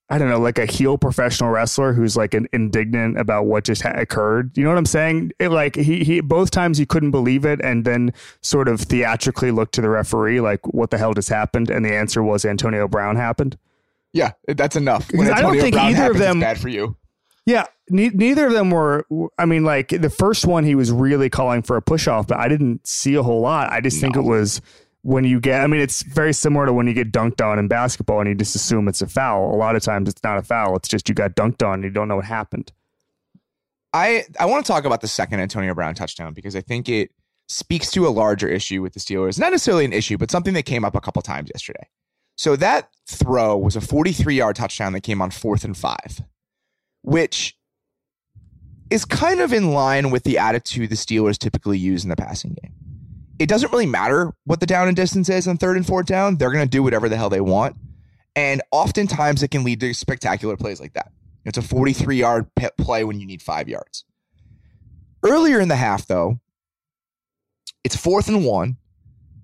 [0.10, 3.82] I don't know, like a heel professional wrestler who's like an indignant about what just
[3.82, 4.56] ha- occurred.
[4.56, 5.32] You know what I'm saying?
[5.40, 9.50] It, like he he both times he couldn't believe it, and then sort of theatrically
[9.50, 12.88] looked to the referee like, "What the hell just happened?" And the answer was Antonio
[12.88, 13.58] Brown happened.
[14.14, 15.12] Yeah, that's enough.
[15.12, 16.96] When I don't think Brown either happens, of them bad for you.
[17.48, 19.08] Yeah, ne- neither of them were.
[19.40, 22.38] I mean, like the first one, he was really calling for a push off, but
[22.38, 23.72] I didn't see a whole lot.
[23.72, 24.02] I just no.
[24.02, 24.62] think it was
[25.06, 25.62] when you get.
[25.62, 28.34] I mean, it's very similar to when you get dunked on in basketball, and you
[28.34, 29.54] just assume it's a foul.
[29.54, 30.76] A lot of times, it's not a foul.
[30.76, 32.72] It's just you got dunked on, and you don't know what happened.
[33.94, 37.12] I I want to talk about the second Antonio Brown touchdown because I think it
[37.48, 39.38] speaks to a larger issue with the Steelers.
[39.38, 41.88] Not necessarily an issue, but something that came up a couple times yesterday.
[42.36, 46.24] So that throw was a 43 yard touchdown that came on fourth and five,
[47.04, 47.56] which
[48.90, 52.58] is kind of in line with the attitude the Steelers typically use in the passing
[52.60, 52.74] game.
[53.38, 56.38] It doesn't really matter what the down and distance is on third and fourth down.
[56.38, 57.76] They're going to do whatever the hell they want.
[58.36, 61.12] And oftentimes it can lead to spectacular plays like that.
[61.46, 64.04] It's a 43 yard play when you need five yards.
[65.24, 66.40] Earlier in the half, though,
[67.84, 68.78] it's fourth and one.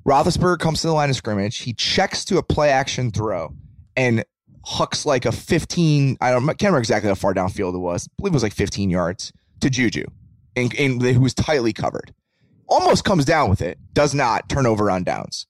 [0.07, 1.59] Roethlisberger comes to the line of scrimmage.
[1.59, 3.53] He checks to a play action throw
[3.95, 4.23] and
[4.65, 8.07] hucks like a 15, I don't I can't remember exactly how far downfield it was.
[8.07, 10.05] I believe it was like 15 yards to Juju,
[10.55, 12.13] and, and who was tightly covered.
[12.71, 15.45] Almost comes down with it, does not turn over on downs.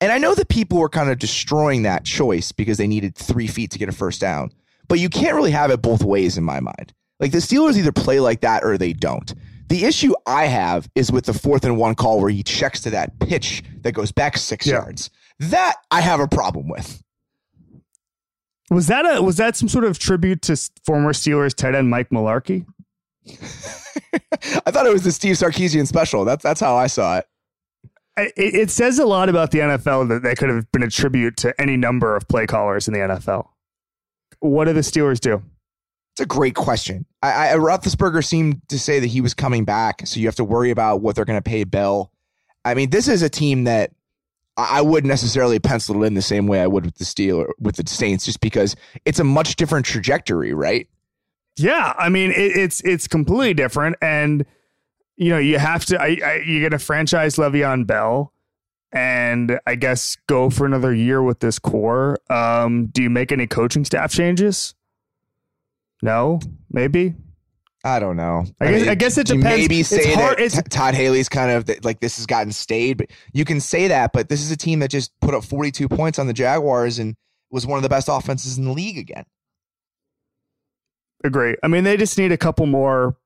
[0.00, 3.48] And I know that people were kind of destroying that choice because they needed three
[3.48, 4.52] feet to get a first down,
[4.88, 6.92] but you can't really have it both ways in my mind.
[7.18, 9.34] Like the Steelers either play like that or they don't.
[9.68, 12.90] The issue I have is with the fourth and one call where he checks to
[12.90, 14.74] that pitch that goes back six yeah.
[14.74, 15.10] yards.
[15.40, 17.02] That I have a problem with.
[18.70, 22.10] Was that a was that some sort of tribute to former Steelers tight end Mike
[22.10, 22.66] Mularkey?
[24.66, 26.24] I thought it was the Steve Sarkisian special.
[26.24, 27.26] That's that's how I saw it.
[28.16, 28.32] it.
[28.36, 31.60] It says a lot about the NFL that that could have been a tribute to
[31.60, 33.48] any number of play callers in the NFL.
[34.40, 35.42] What do the Steelers do?
[36.14, 37.04] It's a great question.
[37.22, 40.44] I, I Roethlisberger seemed to say that he was coming back, so you have to
[40.44, 42.12] worry about what they're going to pay Bell.
[42.64, 43.92] I mean, this is a team that
[44.56, 47.76] I wouldn't necessarily pencil it in the same way I would with the Steel with
[47.76, 50.88] the Saints, just because it's a much different trajectory, right?
[51.58, 54.44] Yeah, I mean, it, it's it's completely different, and
[55.16, 56.00] you know, you have to.
[56.00, 58.32] I, I, you get a franchise Le'Veon Bell,
[58.92, 62.18] and I guess go for another year with this core.
[62.28, 64.74] Um, do you make any coaching staff changes?
[66.02, 66.40] No,
[66.70, 67.14] maybe.
[67.84, 68.44] I don't know.
[68.60, 69.44] I guess, I, mean, I guess it depends.
[69.44, 73.10] maybe say it's hard, that Todd Haley's kind of like this has gotten stayed, but
[73.32, 74.12] you can say that.
[74.12, 77.14] But this is a team that just put up 42 points on the Jaguars and
[77.50, 79.24] was one of the best offenses in the league again.
[81.24, 81.56] Agree.
[81.62, 83.16] I mean, they just need a couple more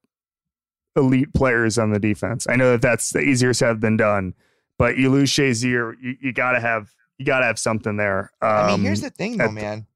[0.97, 2.47] elite players on the defense.
[2.49, 4.35] I know that that's the easier said than done,
[4.79, 8.33] but you lose Shazier, you, you gotta have you gotta have something there.
[8.41, 9.87] Um, I mean, here's the thing, though, man.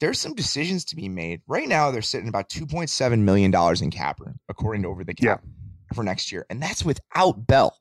[0.00, 1.40] There's some decisions to be made.
[1.48, 5.14] Right now, they're sitting about 2.7 million dollars in cap room, according to over the
[5.14, 5.94] cap yeah.
[5.94, 7.76] for next year, and that's without Bell.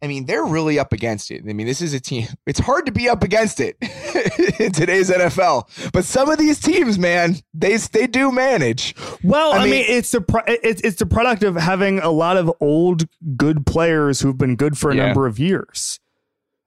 [0.00, 1.42] I mean, they're really up against it.
[1.48, 2.28] I mean, this is a team.
[2.46, 3.76] It's hard to be up against it
[4.60, 8.94] in today's NFL, but some of these teams, man, they they do manage.
[9.24, 12.10] Well, I, I mean, mean- it's the pro- it's it's the product of having a
[12.10, 13.06] lot of old
[13.36, 15.06] good players who've been good for a Yeah.
[15.06, 15.98] number of years.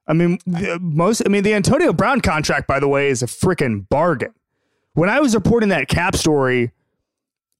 [0.06, 1.22] I mean, the most.
[1.24, 4.34] I mean, the Antonio Brown contract, by the way, is a freaking bargain.
[4.94, 6.70] When I was reporting that cap story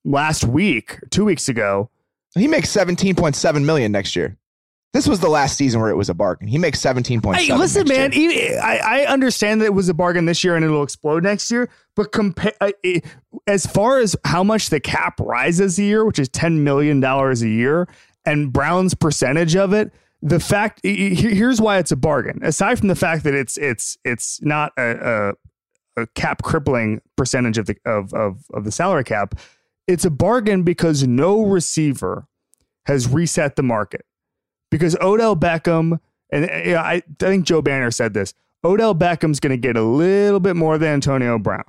[0.04, 1.88] last week, two weeks ago,
[2.34, 4.36] He makes 17.7 million next year.
[4.92, 6.48] This was the last season where it was a bargain.
[6.48, 7.34] He makes 17.7.
[7.36, 8.10] Hey, listen, man.
[8.62, 11.70] I, I understand that it was a bargain this year and it'll explode next year.
[11.96, 12.52] But compare
[13.46, 17.40] as far as how much the cap rises a year, which is ten million dollars
[17.42, 17.88] a year,
[18.26, 19.92] and Brown's percentage of it.
[20.20, 22.40] The fact he- he- here's why it's a bargain.
[22.44, 25.32] Aside from the fact that it's it's it's not a,
[25.96, 29.34] a, a cap crippling percentage of the of, of of the salary cap,
[29.88, 32.26] it's a bargain because no receiver
[32.86, 34.04] has reset the market
[34.72, 36.00] because Odell Beckham
[36.32, 38.34] and uh, yeah, I, I think Joe Banner said this.
[38.64, 41.64] Odell Beckham's going to get a little bit more than Antonio Brown.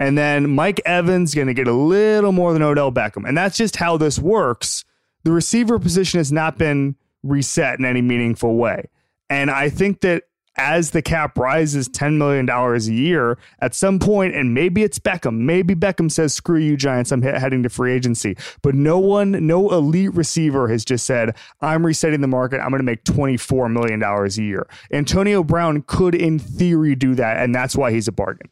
[0.00, 3.28] And then Mike Evans is going to get a little more than Odell Beckham.
[3.28, 4.84] And that's just how this works.
[5.24, 8.88] The receiver position has not been reset in any meaningful way.
[9.28, 10.24] And I think that
[10.56, 15.38] as the cap rises $10 million a year, at some point, and maybe it's Beckham,
[15.38, 18.36] maybe Beckham says, screw you, Giants, I'm he- heading to free agency.
[18.62, 22.60] But no one, no elite receiver has just said, I'm resetting the market.
[22.60, 24.68] I'm going to make $24 million a year.
[24.92, 27.38] Antonio Brown could, in theory, do that.
[27.38, 28.48] And that's why he's a bargain.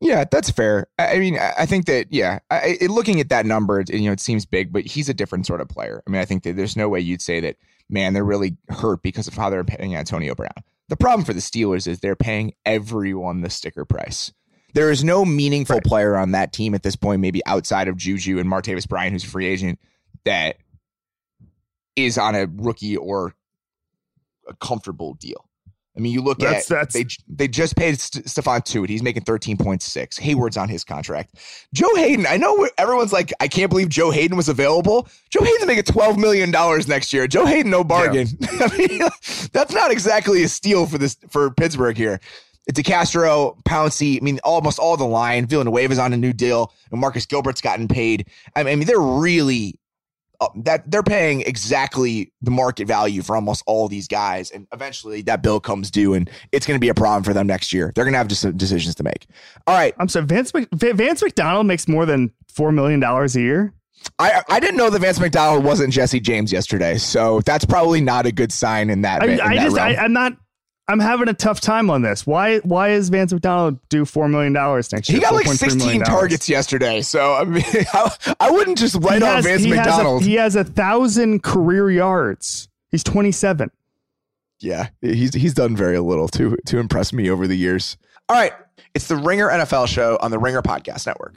[0.00, 0.86] Yeah, that's fair.
[0.98, 4.20] I mean, I think that yeah, I, looking at that number, it, you know, it
[4.20, 6.02] seems big, but he's a different sort of player.
[6.06, 7.56] I mean, I think that there's no way you'd say that,
[7.90, 10.54] man, they're really hurt because of how they're paying Antonio Brown.
[10.88, 14.32] The problem for the Steelers is they're paying everyone the sticker price.
[14.72, 15.84] There is no meaningful Right.
[15.84, 19.24] player on that team at this point, maybe outside of Juju and Martavis Bryant, who's
[19.24, 19.78] a free agent,
[20.24, 20.56] that
[21.94, 23.34] is on a rookie or
[24.48, 25.44] a comfortable deal.
[26.00, 27.06] I mean, you look That's- at that's- they
[27.44, 28.88] they just paid St- Stephon Tuitt.
[28.88, 30.18] He's making thirteen point six.
[30.18, 31.34] Heyward's on his contract.
[31.74, 32.26] Joe Haden.
[32.26, 35.08] I know everyone's like, I can't believe Joe Haden was available.
[35.28, 37.26] Joe Haden's making twelve million dollars next year.
[37.26, 38.28] Joe Haden, no bargain.
[38.60, 39.00] I mean,
[39.52, 42.18] that's not exactly a steal for this for Pittsburgh here.
[42.66, 44.16] It's DeCastro, Pouncey.
[44.20, 45.46] I mean, almost all the line.
[45.46, 48.26] Villanueva's on a new deal, and Marcus Gilbert's gotten paid.
[48.56, 49.78] I mean, they're really
[50.40, 55.20] Uh, that they're paying exactly the market value for almost all these guys, and eventually
[55.20, 57.92] that bill comes due, and it's going to be a problem for them next year.
[57.94, 59.26] They're going to have just some decisions to make.
[59.66, 63.74] All right, I'm sorry, Vance, Vance McDonald makes more than $4 million a year.
[64.18, 68.24] I I didn't know that Vance McDonald wasn't Jesse James yesterday, so that's probably not
[68.24, 69.22] a good sign in that.
[69.22, 69.94] I, in I that just, I.
[69.94, 70.32] I'm not.
[70.90, 72.26] I'm having a tough time on this.
[72.26, 72.58] Why?
[72.58, 75.18] Why is Vance McDonald due four million dollars next year?
[75.18, 76.20] he got like 4.3 16 million dollars?
[76.20, 79.90] targets yesterday, so I mean, I, I wouldn't just write off Vance he has a-
[79.90, 80.22] McDonald.
[80.24, 82.68] he has a thousand career yards.
[82.90, 83.70] He's 27.
[84.58, 87.96] Yeah, he's he's done very little to to impress me over the years.
[88.28, 88.52] All right,
[88.94, 91.34] it's the Ringer NFL show on the Ringer Podcast Network.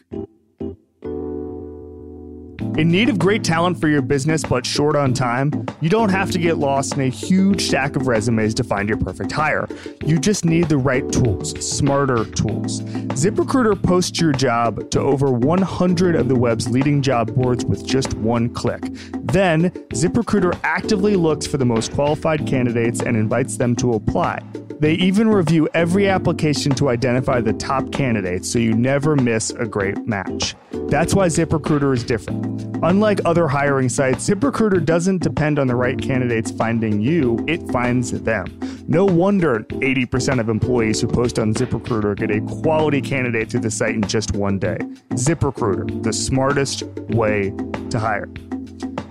[2.76, 6.32] In need of great talent for your business but short on time, you don't have
[6.32, 9.68] to get lost in a huge stack of resumes to find your perfect hire.
[10.04, 12.82] You just need the right tools, smarter tools.
[12.82, 18.16] ZipRecruiter posts your job to over 100 of the web's leading job boards with just
[18.16, 18.82] one click.
[19.22, 24.40] Then, ZipRecruiter actively looks for the most qualified candidates and invites them to apply.
[24.80, 29.66] They even review every application to identify the top candidates so you never miss a
[29.66, 30.56] great match.
[30.90, 32.63] That's why ZipRecruiter is different.
[32.84, 38.12] Unlike other hiring sites, ZipRecruiter doesn't depend on the right candidates finding you, it finds
[38.12, 38.46] them.
[38.88, 43.72] No wonder 80% of employees who post on ZipRecruiter get a quality candidate through the
[43.72, 44.78] site in just one day.
[45.12, 47.54] ZipRecruiter, the smartest way
[47.90, 48.28] to hire.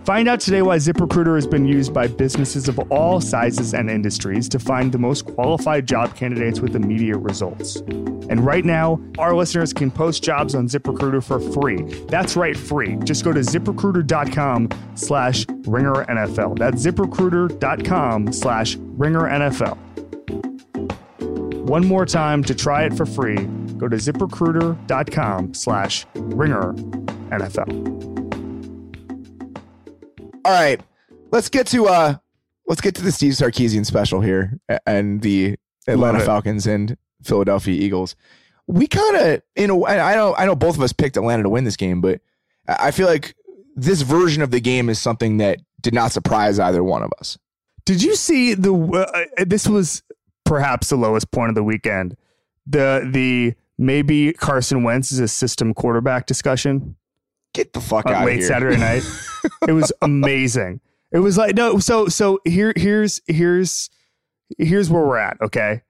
[0.05, 4.49] Find out today why ZipRecruiter has been used by businesses of all sizes and industries
[4.49, 7.77] to find the most qualified job candidates with immediate results.
[7.77, 11.83] And right now, our listeners can post jobs on ZipRecruiter for free.
[12.09, 12.97] That's right, free.
[13.05, 16.59] Just go to ziprecruiter.com slash ringer NFL.
[16.59, 19.79] That's ziprecruiter.com slash ringer NFL.
[21.69, 23.37] One more time to try it for free,
[23.77, 26.73] go to ziprecruiter.com slash ringer
[27.31, 28.12] NFL.
[30.45, 30.81] All right,
[31.31, 32.17] let's get to uh,
[32.67, 38.17] let's get to the Steve Sarkisian special here and the Atlanta Falcons and Philadelphia Eagles.
[38.67, 41.43] We kind of, in a way, I know, I know both of us picked Atlanta
[41.43, 42.21] to win this game, but
[42.69, 43.35] I feel like
[43.75, 47.39] this version of the game is something that did not surprise either one of us.
[47.85, 48.73] Did you see the?
[48.73, 50.03] Uh, this was
[50.45, 52.17] perhaps the lowest point of the weekend.
[52.67, 56.97] The the maybe Carson Wentz is a system quarterback discussion.
[57.55, 58.49] Get the fuck out late here.
[58.49, 59.03] Saturday night.
[59.69, 60.81] it was amazing.
[61.13, 61.79] It was like no.
[61.79, 63.91] So so here here's here's
[64.59, 65.41] here's where we're at.
[65.41, 65.83] Okay,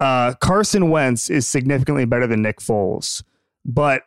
[0.00, 3.22] uh, Carson Wentz is significantly better than Nick Foles,
[3.64, 4.02] but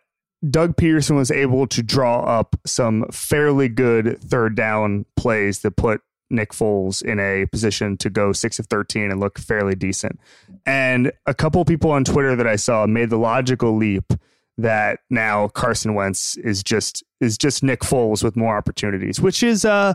[0.50, 6.02] Doug Pederson was able to draw up some fairly good third down plays that put
[6.32, 10.20] Nick Foles in a position to go six of 13 and look fairly decent.
[10.66, 14.14] And a couple people on Twitter that I saw made the logical leap
[14.58, 19.66] that now Carson Wentz is just is just Nick Foles with more opportunities, which is
[19.66, 19.94] uh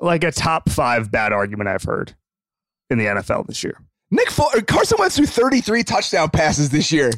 [0.00, 2.14] like a top five bad argument I've heard
[2.88, 3.78] in the NFL this year.
[4.10, 7.12] Nick Foles, Carson Wentz threw 33 touchdown passes this year.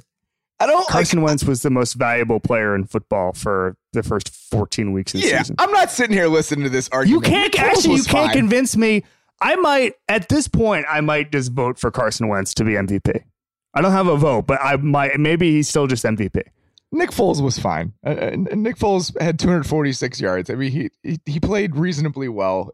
[0.61, 0.87] I don't.
[0.87, 5.15] Carson like, Wentz was the most valuable player in football for the first 14 weeks
[5.15, 5.57] of the yeah, season.
[5.59, 7.27] I'm not sitting here listening to this argument.
[7.27, 8.37] You can't actually you can't fine.
[8.37, 9.03] convince me.
[9.41, 13.25] I might at this point I might just vote for Carson Wentz to be MVP.
[13.75, 16.43] I don't have a vote, but I might maybe he's still just MVP.
[16.93, 17.95] Nick Foles was fine.
[18.07, 20.51] Uh, uh, Nick Foles had 246 yards.
[20.51, 22.73] I mean, he, he he played reasonably well.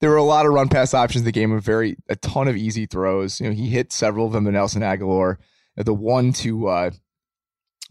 [0.00, 2.56] There were a lot of run pass options the game, a very a ton of
[2.56, 3.40] easy throws.
[3.40, 5.38] You know, he hit several of them to Nelson Agholor.
[5.76, 6.90] The one to uh,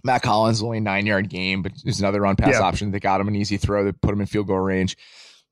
[0.03, 2.61] Mack Hollins, only a nine yard game, but there's another run pass Yeah.
[2.61, 4.95] option that got him an easy throw that put him in field goal range.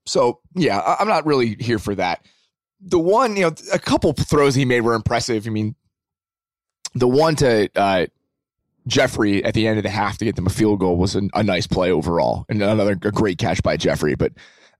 [0.06, 2.24] So yeah, I, I'm not really here for that.
[2.80, 5.48] The one, you know, a couple throws he made were impressive.
[5.48, 5.76] I mean,
[6.94, 8.06] the one to uh,
[8.88, 11.30] Jeffery at the end of the half to get them a field goal was an,
[11.34, 14.16] a nice play overall, and another a great catch by Jeffery.
[14.16, 14.34] But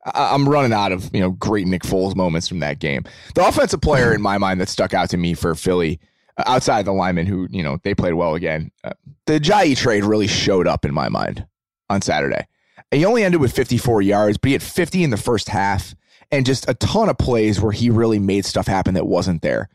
[0.06, 3.04] I, I'm running out of you know great Nick Foles moments from that game.
[3.34, 6.00] The offensive player in my mind that stuck out to me for Philly,
[6.38, 8.92] uh, outside the linemen who you know they played well again, uh,
[9.26, 11.46] the Ajayi trade really showed up in my mind
[11.90, 12.46] on Saturday.
[12.92, 15.96] He only ended with 54 yards, but he had 50 in the first half,
[16.32, 19.70] and just a ton of plays where he really made stuff happen that wasn't there.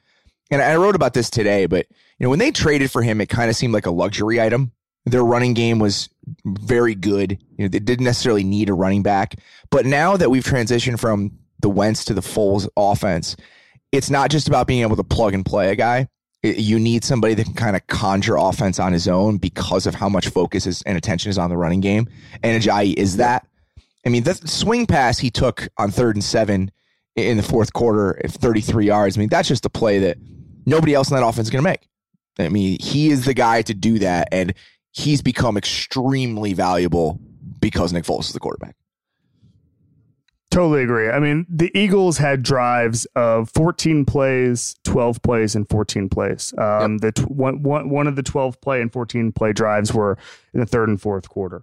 [0.50, 1.86] And I wrote about this today, but
[2.18, 4.72] you know, when they traded for him, it kind of seemed like a luxury item.
[5.06, 6.08] Their running game was
[6.44, 7.38] very good.
[7.56, 9.36] You know, they didn't necessarily need a running back.
[9.70, 13.36] But now that we've transitioned from the Wentz to the Foles offense,
[13.92, 16.08] it's not just about being able to plug and play a guy.
[16.42, 19.94] It- you need somebody that can kind of conjure offense on his own because of
[19.94, 22.08] how much focus is, and attention is on the running game.
[22.42, 23.46] And Ajayi is that.
[24.04, 26.70] I mean, the swing pass he took on third and seven
[27.16, 29.16] in the fourth quarter 33 yards.
[29.16, 30.16] I mean, that's just a play that
[30.66, 31.88] nobody else in that offense is going to make.
[32.38, 34.54] I mean, he is the guy to do that, and
[34.92, 37.20] he's become extremely valuable
[37.60, 38.76] because Nick Foles is the quarterback.
[40.50, 41.08] Totally agree.
[41.08, 46.52] I mean, the Eagles had drives of 14 plays, 12 plays, and 14 plays.
[46.58, 50.18] Um, The tw- one, one, one of the 12 play and 14 play drives were
[50.52, 51.62] in the third and fourth quarter.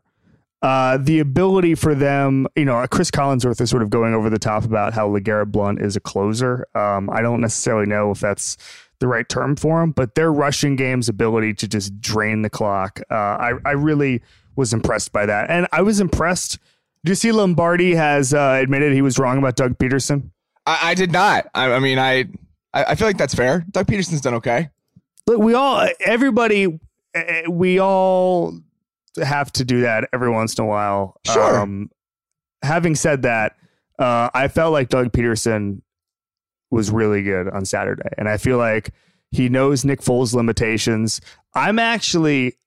[0.62, 4.40] Uh, the ability for them, you know, Chris Collinsworth is sort of going over the
[4.40, 6.66] top about how LeGarrette Blunt is a closer.
[6.74, 8.58] Um, I don't necessarily know if that's
[9.00, 13.00] the right term for him, but their rushing game's ability to just drain the clock,
[13.12, 14.22] uh, I, I really
[14.56, 15.50] was impressed by that.
[15.50, 16.58] And I was impressed.
[17.06, 20.32] Do you see Lombardi has uh, admitted he was wrong about Doug Pederson?
[20.66, 21.48] I, I did not.
[21.54, 22.26] I, I mean, I,
[22.74, 23.66] I feel like that's fair.
[23.72, 24.70] Doug Pederson's done okay.
[25.26, 26.80] Look, we all, everybody,
[27.14, 28.58] eh, we all
[29.24, 31.20] have to do that every once in a while.
[31.26, 31.60] Sure.
[31.60, 31.92] Um,
[32.64, 33.56] having said that,
[34.00, 35.82] uh, I felt like Doug Pederson
[36.72, 38.92] was really good on Saturday, and I feel like
[39.32, 41.22] he knows Nick Foles' limitations.
[41.54, 42.58] I'm actually.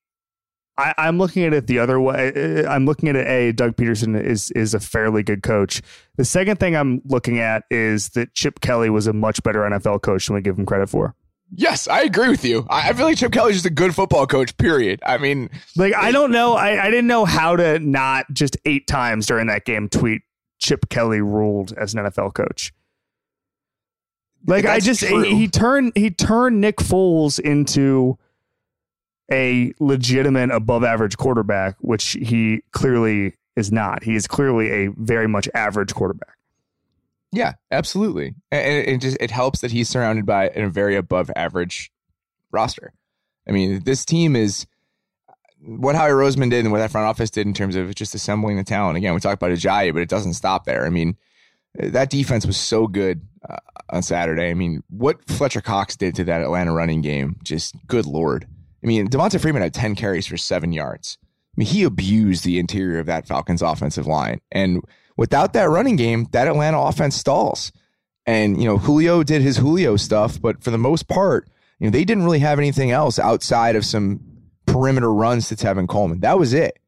[0.79, 2.33] I, I'm looking at it the other way.
[2.35, 3.27] Eh, I'm looking at it.
[3.27, 5.83] A Doug Pederson is is a fairly good coach.
[6.17, 10.03] The second thing I'm looking at is that Chip Kelly was a much better NFL
[10.03, 11.15] coach than we give him credit for.
[11.53, 12.67] Yes, I agree with you.
[12.71, 14.57] I, I feel like Chip Kelly's just a good football coach.
[14.57, 15.01] Period.
[15.05, 16.55] I mean, Like I don't know.
[16.55, 20.23] I, I didn't know how to not just eight times during that game tweet
[20.61, 22.73] Chip Kelly ruled as an NFL coach.
[24.47, 25.23] Like I just true.
[25.23, 28.19] he turned he turned Nick Foles into
[29.31, 34.03] a legitimate above average quarterback, which he clearly is not.
[34.03, 36.37] He is clearly a very much average quarterback.
[37.33, 38.35] yeah, absolutely.
[38.51, 41.93] And it, just it helps that he's surrounded by a very above average
[42.51, 42.93] roster.
[43.49, 44.67] I mean, this team is
[45.61, 48.57] what Howie Roseman did and what that front office did in terms of just assembling
[48.57, 48.97] the talent.
[48.97, 50.87] Again, we talk about Ajayi, but it doesn't stop there.
[50.87, 51.17] I mean,
[51.75, 53.57] that defense was so good uh,
[53.91, 54.51] on Saturday.
[54.51, 58.47] I mean, what Fletcher Cox did to that Atlanta running game, just good lord.
[58.83, 61.19] I mean, Devonta Freeman had 10 carries for seven yards.
[61.23, 64.41] I mean, he abused the interior of that Falcons offensive line.
[64.51, 64.83] And
[65.17, 67.73] without that running game, that Atlanta offense stalls.
[68.27, 71.91] And, you know, Julio did his Julio stuff, but for the most part, you know,
[71.91, 74.21] they didn't really have anything else outside of some
[74.67, 76.21] perimeter runs to Tevin Coleman.
[76.21, 76.79] That was it.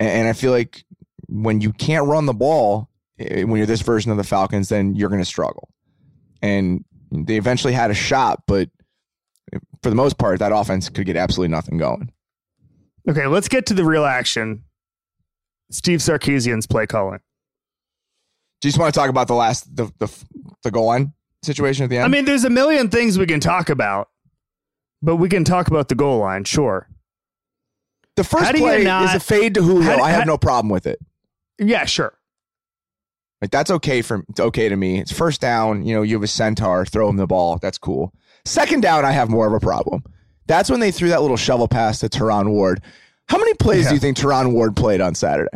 [0.00, 0.84] And, and I feel like
[1.28, 2.88] when you can't run the ball,
[3.18, 5.68] eh, when you're this version of the Falcons, then you're going to struggle.
[6.42, 8.68] And they eventually had a shot, but
[9.82, 12.12] for the most part, that offense could get absolutely nothing going.
[13.08, 14.64] Okay, let's get to the real action.
[15.70, 17.20] Steve Sarkisian's play calling.
[18.60, 20.08] Do you just want to talk about the last the the,
[20.62, 21.12] the goal line
[21.42, 22.04] situation at the end?
[22.04, 24.08] I mean, there's a million things we can talk about,
[25.02, 26.88] but we can talk about the goal line, sure.
[28.16, 29.82] the first how do you play not- is a fade to Julio.
[29.82, 30.98] how I have no problem with it.
[31.58, 32.18] Yeah, sure.
[33.42, 34.98] Like that's okay for it's okay to me.
[35.00, 35.84] It's first down.
[35.84, 37.58] You know, you have a centaur, throw him the ball.
[37.58, 38.12] That's cool.
[38.44, 40.02] Second down, I have more of a problem.
[40.46, 42.82] That's when they threw that little shovel pass to Terron Ward.
[43.28, 43.88] How many plays Yeah.
[43.90, 45.50] do you think Terron Ward played on Saturday?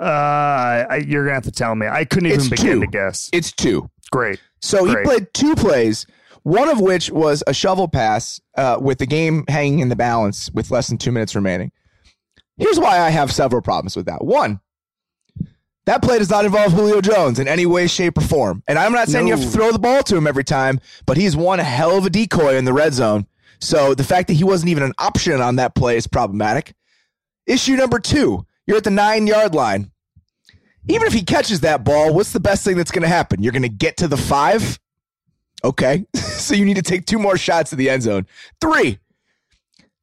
[0.00, 1.86] Uh, I, you're gonna have to tell me.
[1.86, 2.80] I couldn't even It's begin two.
[2.80, 3.30] to guess.
[3.32, 3.88] It's two.
[4.10, 4.40] Great.
[4.60, 6.06] So he played two plays,
[6.42, 10.50] one of which was a shovel pass uh, with the game hanging in the balance
[10.52, 11.70] with less than two minutes remaining.
[12.56, 14.24] Here's why I have several problems with that.
[14.24, 14.60] One,
[15.86, 18.62] that play does not involve Julio Jones in any way, shape, or form.
[18.66, 21.16] And I'm not saying you have to throw the ball to him every time, but
[21.16, 23.26] he's one hell of a decoy in the red zone.
[23.60, 26.74] So the fact that he wasn't even an option on that play is problematic.
[27.46, 29.90] Issue number two, you're at the nine yard line.
[30.88, 33.42] Even if he catches that ball, what's the best thing that's going to happen?
[33.42, 34.78] You're going to get to the five?
[35.62, 36.04] Okay.
[36.14, 38.26] so you need to take two more shots at the end zone.
[38.60, 38.98] Three.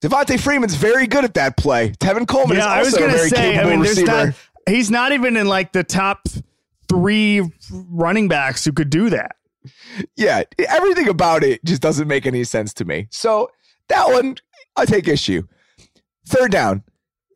[0.01, 1.91] Devonta Freeman's very good at that play.
[1.99, 3.51] Tevin Coleman yeah, is I was also a very say.
[3.51, 4.25] I capable mean, there's receiver.
[4.25, 4.36] not.
[4.68, 6.28] He's not even in like the top
[6.88, 7.41] three
[7.72, 9.36] running backs who could do that.
[10.16, 13.07] yeah, everything about it just doesn't make any sense to me.
[13.12, 13.49] So
[13.88, 14.38] that one,
[14.76, 15.43] I take issue.
[16.28, 16.84] Third down,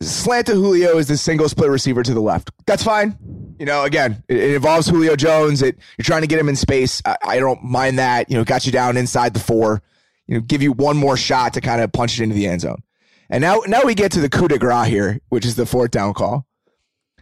[0.02, 2.52] slant to Julio is the single split receiver to the left.
[2.66, 3.18] That's fine.
[3.60, 5.62] You know, again, it, it involves Julio Jones.
[5.62, 7.02] It you're trying to get him in space.
[7.06, 8.30] I, I don't mind that.
[8.30, 9.82] You know, got you down inside the four.
[10.28, 12.62] You know, give you one more shot to kind of punch it into the end
[12.62, 12.82] zone.
[13.30, 15.92] And now, now we get to the coup de grace here, which is the fourth
[15.92, 16.46] down call.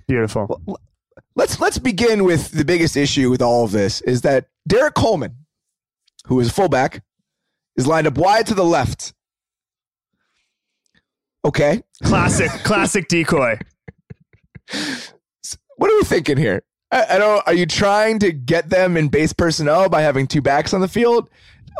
[0.07, 0.61] Beautiful.
[1.35, 5.35] let's let's begin with the biggest issue with all of this is that Derrick Coleman,
[6.27, 7.03] who is a fullback,
[7.75, 9.13] is lined up wide to the left.
[11.45, 13.57] Okay, Classic, classic decoy.
[15.75, 16.63] what are we thinking here?
[16.91, 17.45] I, I don't.
[17.47, 20.87] Are you trying to get them in base personnel by having two backs on the
[20.87, 21.29] field?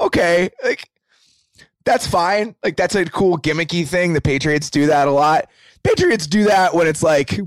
[0.01, 0.89] Okay, like
[1.85, 2.55] that's fine.
[2.63, 4.13] Like that's a cool gimmicky thing.
[4.13, 5.49] The Patriots do that a lot.
[5.83, 7.39] Patriots do that when it's like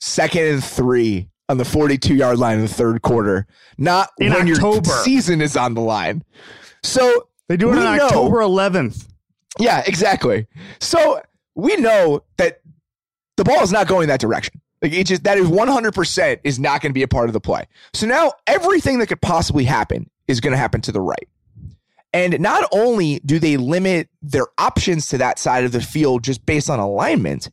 [0.00, 3.46] second and three on the 42 yard line in the third quarter,
[3.78, 4.88] not In when your October.
[5.02, 6.24] season is on the line.
[6.82, 9.06] So They do it on know- October 11th.
[9.58, 10.46] yeah, exactly.
[10.80, 11.20] So
[11.54, 12.60] we know that
[13.36, 14.60] the ball is not going that direction.
[14.82, 17.40] Like it just that is 100% is not going to be a part of the
[17.40, 17.64] play.
[17.94, 21.28] So now everything that could possibly happen is going to happen to the right.
[22.12, 26.46] And not only do they limit their options to that side of the field just
[26.46, 27.50] based on alignment,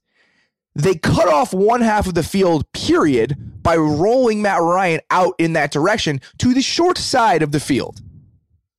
[0.76, 5.54] they cut off one half of the field, period, by rolling Matt Ryan out in
[5.54, 8.02] that direction to the short side of the field.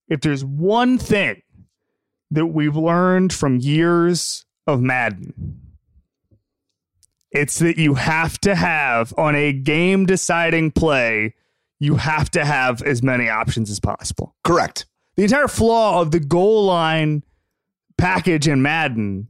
[0.09, 1.43] If there's one thing
[2.31, 5.61] that we've learned from years of Madden,
[7.31, 11.35] it's that you have to have on a game deciding play,
[11.79, 14.35] you have to have as many options as possible.
[14.45, 14.87] Correct.
[15.17, 17.23] The entire flaw of the goal line
[17.99, 19.29] package in Madden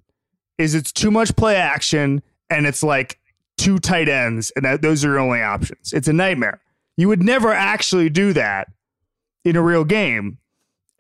[0.59, 3.19] is it's too much play action and it's like
[3.59, 5.93] two tight ends and that, those are your only options.
[5.93, 6.61] It's a nightmare.
[6.97, 8.69] You would never actually do that
[9.45, 10.39] in a real game.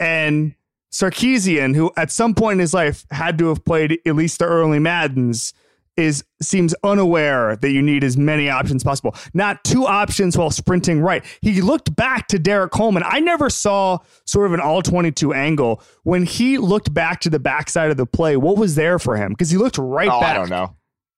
[0.00, 0.54] And
[0.90, 4.44] Sarkisian, who at some point in his life had to have played at least the
[4.46, 5.52] early Maddens,
[5.96, 9.14] is seems unaware that you need as many options possible.
[9.34, 11.22] Not two options while sprinting right.
[11.42, 13.02] He looked back to Derrick Coleman.
[13.06, 17.38] I never saw sort of an all 22 angle when he looked back to the
[17.38, 18.38] backside of the play.
[18.38, 19.32] What was there for him?
[19.32, 20.30] Because he looked right Oh, back.
[20.34, 20.74] I don't know.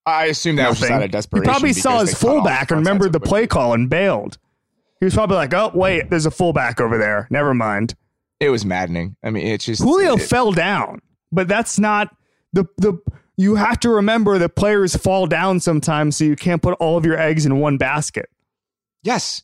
[0.06, 1.44] I assume that was just out of desperation.
[1.44, 4.38] He probably saw his they cut off fullback and remembered the play call and bailed.
[5.00, 7.26] He was probably like, "Oh wait, there's a fullback over there.
[7.30, 7.94] Never mind."
[8.40, 9.16] It was maddening.
[9.22, 11.00] I mean, it's just Julio it- fell down,
[11.32, 12.14] but that's not
[12.52, 12.98] the the.
[13.36, 17.04] You have to remember that players fall down sometimes, so you can't put all of
[17.04, 18.28] your eggs in one basket.
[19.02, 19.42] yes.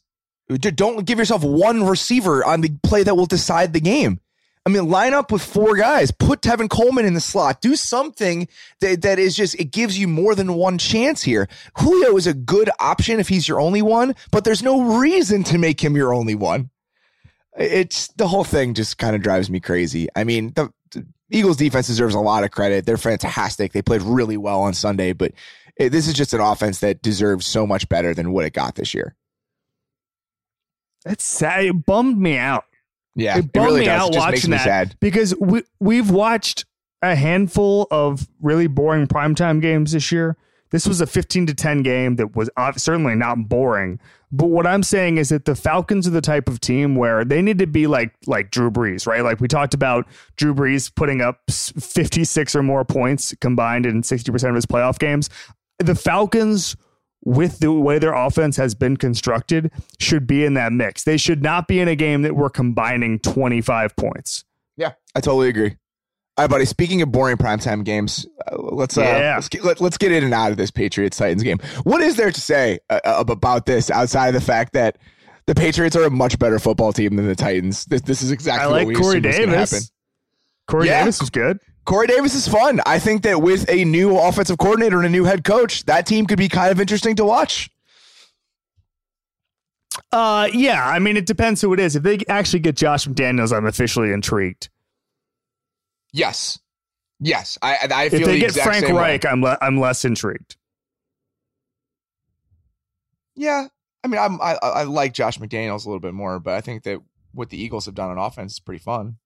[0.48, 4.18] Don't give yourself one receiver on the play that will decide the game.
[4.66, 6.10] I mean, line up with four guys.
[6.10, 7.62] Put Tevin Coleman in the slot.
[7.62, 8.46] Do something
[8.80, 11.48] that, that is just, it gives you more than one chance here.
[11.78, 15.56] Julio is a good option if he's your only one, but there's no reason to
[15.56, 16.68] make him your only one.
[17.56, 20.08] It's the whole thing just kind of drives me crazy.
[20.14, 22.84] I mean, the, the Eagles defense deserves a lot of credit.
[22.84, 23.72] They're fantastic.
[23.72, 25.32] They played really well on Sunday, but
[25.76, 28.74] it, this is just an offense that deserves so much better than what it got
[28.74, 29.14] this year.
[31.06, 31.64] It's sad.
[31.64, 32.66] It bummed me out.
[33.14, 34.00] Yeah, it it, bummed really me does.
[34.02, 34.96] out It just makes watching me that sad.
[35.00, 36.64] because we we've watched
[37.02, 40.36] a handful of really boring primetime games this year.
[40.70, 43.98] This was a 15 to 10 game that was certainly not boring.
[44.30, 47.42] But what I'm saying is that the Falcons are the type of team where they
[47.42, 49.24] need to be like like Drew Brees, right?
[49.24, 50.06] Like we talked about
[50.36, 55.28] Drew Brees putting up 56 or more points combined in 60% of his playoff games.
[55.80, 56.76] The Falcons
[57.22, 61.04] with the way their offense has been constructed should be in that mix.
[61.04, 64.44] They should not be in a game that we're combining 25 points.
[64.76, 65.76] Yeah, I totally agree.
[66.36, 66.64] All right, buddy.
[66.64, 69.34] Speaking of boring primetime games, uh, let's uh, yeah.
[69.34, 71.58] let's get let, us get in and out of this Patriots Titans game.
[71.82, 74.96] What is there to say uh, uh, about this outside of the fact that
[75.44, 77.84] the Patriots are a much better football team than the Titans?
[77.84, 79.92] This this is exactly I like what we Corey Davis.
[80.66, 81.00] Corey yeah.
[81.00, 81.58] Davis was good.
[81.84, 82.80] Corey Davis is fun.
[82.86, 86.26] I think that with a new offensive coordinator and a new head coach, that team
[86.26, 87.70] could be kind of interesting to watch.
[90.12, 90.86] Uh, yeah.
[90.86, 91.96] I mean, it depends who it is.
[91.96, 94.68] If they actually get Josh McDaniels, I'm officially intrigued.
[96.12, 96.58] Yes,
[97.20, 97.56] yes.
[97.62, 99.30] I I feel if they the get Frank Reich, way.
[99.30, 100.56] I'm le- I'm less intrigued.
[103.36, 103.68] Yeah,
[104.02, 106.82] I mean, I'm I, I like Josh McDaniels a little bit more, but I think
[106.82, 106.98] that
[107.32, 109.18] what the Eagles have done on offense is pretty fun.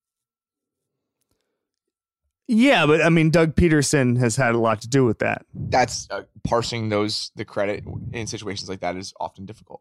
[2.46, 5.46] Yeah, but I mean, Doug Pederson has had a lot to do with that.
[5.54, 9.80] That's uh, parsing those the credit in situations like that is often difficult.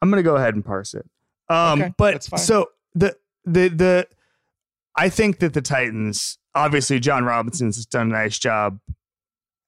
[0.00, 1.06] I'm going to go ahead and parse it.
[1.48, 4.08] Um, okay, but so the the the
[4.96, 8.78] I think that the Titans, obviously, Jon Robinson's done a nice job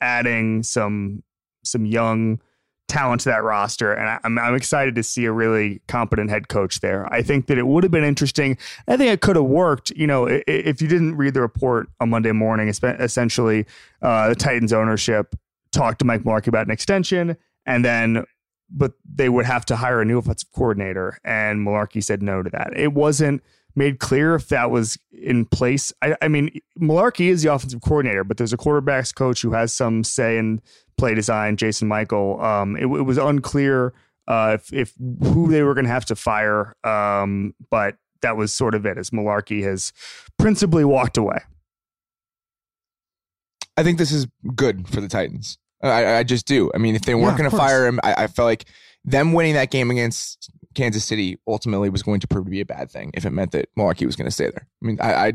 [0.00, 1.22] adding some
[1.64, 2.40] some young
[2.88, 6.30] talent to that roster, and I, am I'm, I'm excited to see a really competent
[6.30, 7.10] head coach there.
[7.12, 8.58] I think that it would have been interesting.
[8.88, 9.90] I think it could have worked.
[9.90, 13.66] You know, if you didn't read the report on Monday morning, essentially,
[14.02, 15.36] uh, the Titans ownership
[15.70, 17.36] talked to Mike Mularkey about an extension,
[17.66, 18.24] and then
[18.70, 22.50] but they would have to hire a new offensive coordinator, and Mularkey said no to
[22.50, 22.76] that.
[22.76, 23.42] It wasn't
[23.74, 25.92] made clear if that was in place.
[26.02, 29.72] I, I mean, Mularkey is the offensive coordinator, but there's a quarterbacks coach who has
[29.72, 30.60] some say in
[30.98, 32.40] play design, Jason Michael.
[32.40, 33.94] Um, it, it was unclear
[34.26, 38.52] uh, if, if who they were going to have to fire, um, but that was
[38.52, 39.92] sort of it as Mularkey has
[40.38, 41.38] principally walked away.
[43.76, 45.56] I think this is good for the Titans.
[45.82, 46.70] I, I just do.
[46.74, 48.64] I mean, if they weren't yeah, going to fire him, I, I felt like
[49.04, 52.66] them winning that game against Kansas City ultimately was going to prove to be a
[52.66, 54.66] bad thing if it meant that Mularkey was going to stay there.
[54.82, 55.32] I mean, I, I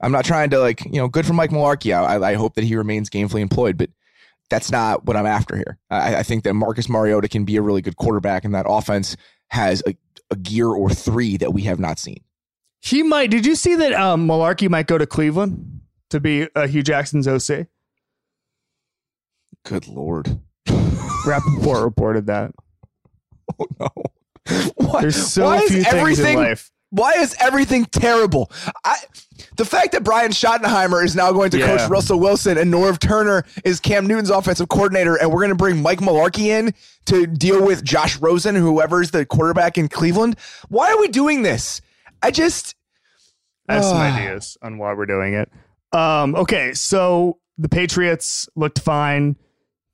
[0.00, 1.94] I'm not trying to like you know good for Mike Mularkey.
[1.94, 3.90] I, I hope that he remains gainfully employed, but
[4.50, 5.78] that's not what I'm after here.
[5.90, 9.16] I, I think that Marcus Mariota can be a really good quarterback, and that offense
[9.48, 9.96] has a,
[10.30, 12.22] a gear or three that we have not seen.
[12.80, 13.30] He might.
[13.30, 15.80] Did you see that um, Mularkey might go to Cleveland
[16.10, 17.66] to be uh, Hue Jackson's OC?
[19.64, 20.40] Good lord.
[21.26, 22.52] Rapoport reported that.
[23.58, 23.88] Oh no.
[24.76, 26.70] Why, There's so why few things in life.
[26.94, 28.52] Why is everything terrible?
[28.84, 28.94] I,
[29.56, 31.76] the fact that Brian Schottenheimer is now going to yeah.
[31.76, 35.56] coach Russell Wilson and Norv Turner is Cam Newton's offensive coordinator, and we're going to
[35.56, 36.72] bring Mike Mularkey in
[37.06, 40.36] to deal with Josh Rosen, whoever's the quarterback in Cleveland.
[40.68, 41.80] Why are we doing this?
[42.22, 42.76] I just.
[43.68, 45.50] I have uh, some ideas on why we're doing it.
[45.92, 49.34] Um, okay, so the Patriots looked fine.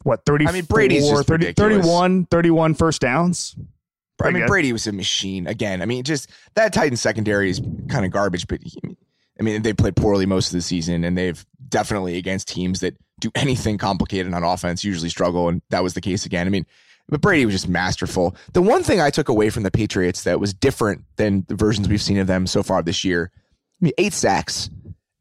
[0.03, 0.49] What, 30?
[0.49, 3.57] I mean, Brady's 30, 31, 31 first downs.
[4.29, 5.83] I mean, Brady was a machine again.
[5.83, 8.61] I mean, just that Titans secondary is kind of garbage, but
[9.39, 12.97] I mean, they played poorly most of the season, and they've definitely against teams that
[13.21, 16.47] do anything complicated on offense usually struggle, and that was the case again.
[16.47, 16.67] I mean,
[17.09, 18.37] but Brady was just masterful.
[18.53, 21.89] The one thing I took away from the Patriots that was different than the versions
[21.89, 24.71] we've seen of them so far this year, I mean, eight sacks.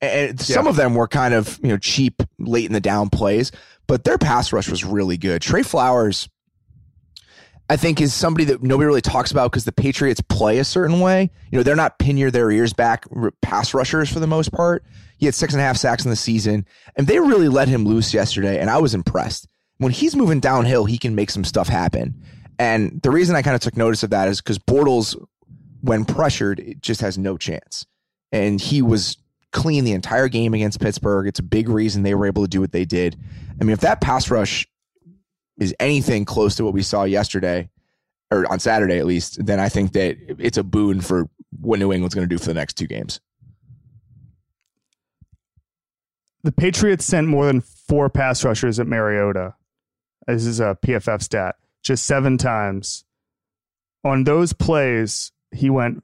[0.01, 0.69] And some yeah.
[0.69, 3.51] of them were kind of, you know, cheap late in the down plays,
[3.87, 5.41] but their pass rush was really good.
[5.41, 6.29] Trey Flowers
[7.69, 10.99] I think is somebody that nobody really talks about because the Patriots play a certain
[10.99, 11.29] way.
[11.51, 13.05] You know, they're not pin your their ears back
[13.41, 14.83] pass rushers for the most part.
[15.17, 16.65] He had six and a half sacks in the season,
[16.95, 19.47] and they really let him loose yesterday, and I was impressed.
[19.77, 22.21] When he's moving downhill, he can make some stuff happen.
[22.57, 25.15] And the reason I kind of took notice of that is because Bortles,
[25.81, 27.85] when pressured, it just has no chance.
[28.31, 29.17] And he was
[29.51, 31.27] clean the entire game against Pittsburgh.
[31.27, 33.17] It's a big reason they were able to do what they did.
[33.59, 34.67] I mean, if that pass rush
[35.59, 37.69] is anything close to what we saw yesterday
[38.31, 41.29] or on Saturday at least, then I think that it's a boon for
[41.59, 43.19] what New England's going to do for the next two games.
[46.43, 49.55] The Patriots sent more than four pass rushers at Mariota.
[50.27, 51.55] This is a PFF stat.
[51.83, 53.03] Just seven times.
[54.03, 56.03] On those plays, he went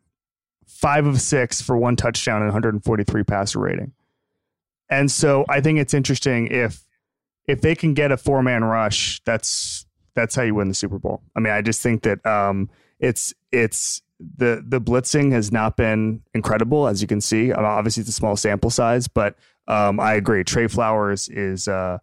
[0.67, 3.93] five of six for one touchdown and 143 passer rating.
[4.89, 6.84] And so I think it's interesting if
[7.47, 9.85] if they can get a four man rush, that's
[10.15, 11.21] that's how you win the Super Bowl.
[11.35, 12.69] I mean, I just think that um,
[12.99, 17.51] it's it's the the blitzing has not been incredible, as you can see.
[17.51, 19.35] Obviously, it's a small sample size, but
[19.67, 20.43] um, I agree.
[20.43, 21.99] Trey Flowers is uh,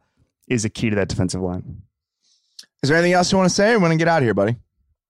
[0.48, 1.82] is a key to that defensive line.
[2.82, 3.72] Is there anything else you want to say?
[3.72, 4.56] I want to get out of here, buddy.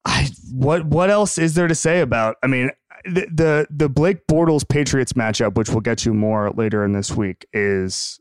[0.05, 2.37] I what what else is there to say about?
[2.43, 2.71] I mean,
[3.05, 7.13] the the, the Blake Bortles Patriots matchup, which we'll get to more later in this
[7.13, 8.21] week, is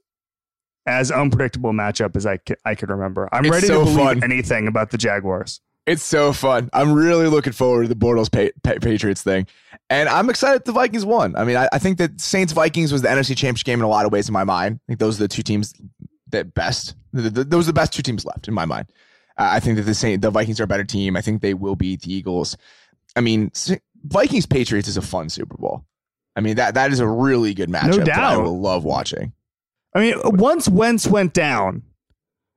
[0.86, 3.30] as unpredictable matchup as I can, I can remember.
[3.32, 4.24] I'm It's ready so to believe fun.
[4.24, 5.62] anything about the Jaguars.
[5.88, 6.70] It's so fun.
[6.74, 9.48] I'm really looking forward to the Bortles pa- pa- Patriots thing.
[9.90, 11.36] And I'm excited the Vikings won.
[11.36, 13.90] I mean, I, I think that Saints Vikings was the NFC Championship game in a
[13.90, 14.80] lot of ways in my mind.
[14.84, 15.74] I think those are the two teams
[16.30, 18.88] that best, the, the, those are the best two teams left in my mind.
[19.38, 21.18] Uh, I think that the Saint, the Vikings are a better team.
[21.18, 22.58] I think they will beat the Eagles.
[23.16, 23.52] I mean,
[24.04, 25.84] Vikings Patriots is a fun Super Bowl.
[26.36, 29.34] I mean, that that is a really good matchup No that I will love watching.
[29.94, 31.84] I mean, once Wentz went down,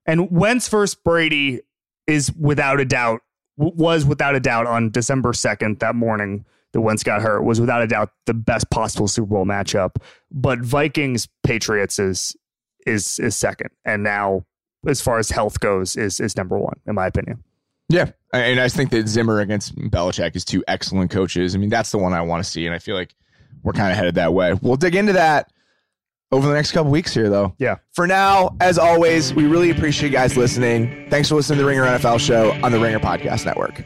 [0.07, 1.61] and Wentz versus Brady
[2.07, 3.21] is without a doubt
[3.57, 7.83] was without a doubt on December second that morning that Wentz got hurt was without
[7.83, 9.97] a doubt the best possible Super Bowl matchup.
[10.31, 12.37] But Vikings Patriots is
[12.87, 14.45] is is second, and now
[14.87, 17.43] as far as health goes is is number one in my opinion.
[17.89, 21.55] Yeah, and I think that Zimmer against Belichick is two excellent coaches.
[21.55, 23.15] I mean, that's the one I want to see, and I feel like
[23.63, 24.55] we're kind of headed that way.
[24.55, 25.53] We'll dig into that
[26.35, 27.55] over the next couple weeks here, though.
[27.59, 27.77] Yeah.
[27.93, 31.09] For now, as always, we really appreciate you guys listening.
[31.11, 33.85] Thanks for listening to the Ringer NFL show on the Ringer Podcast Network.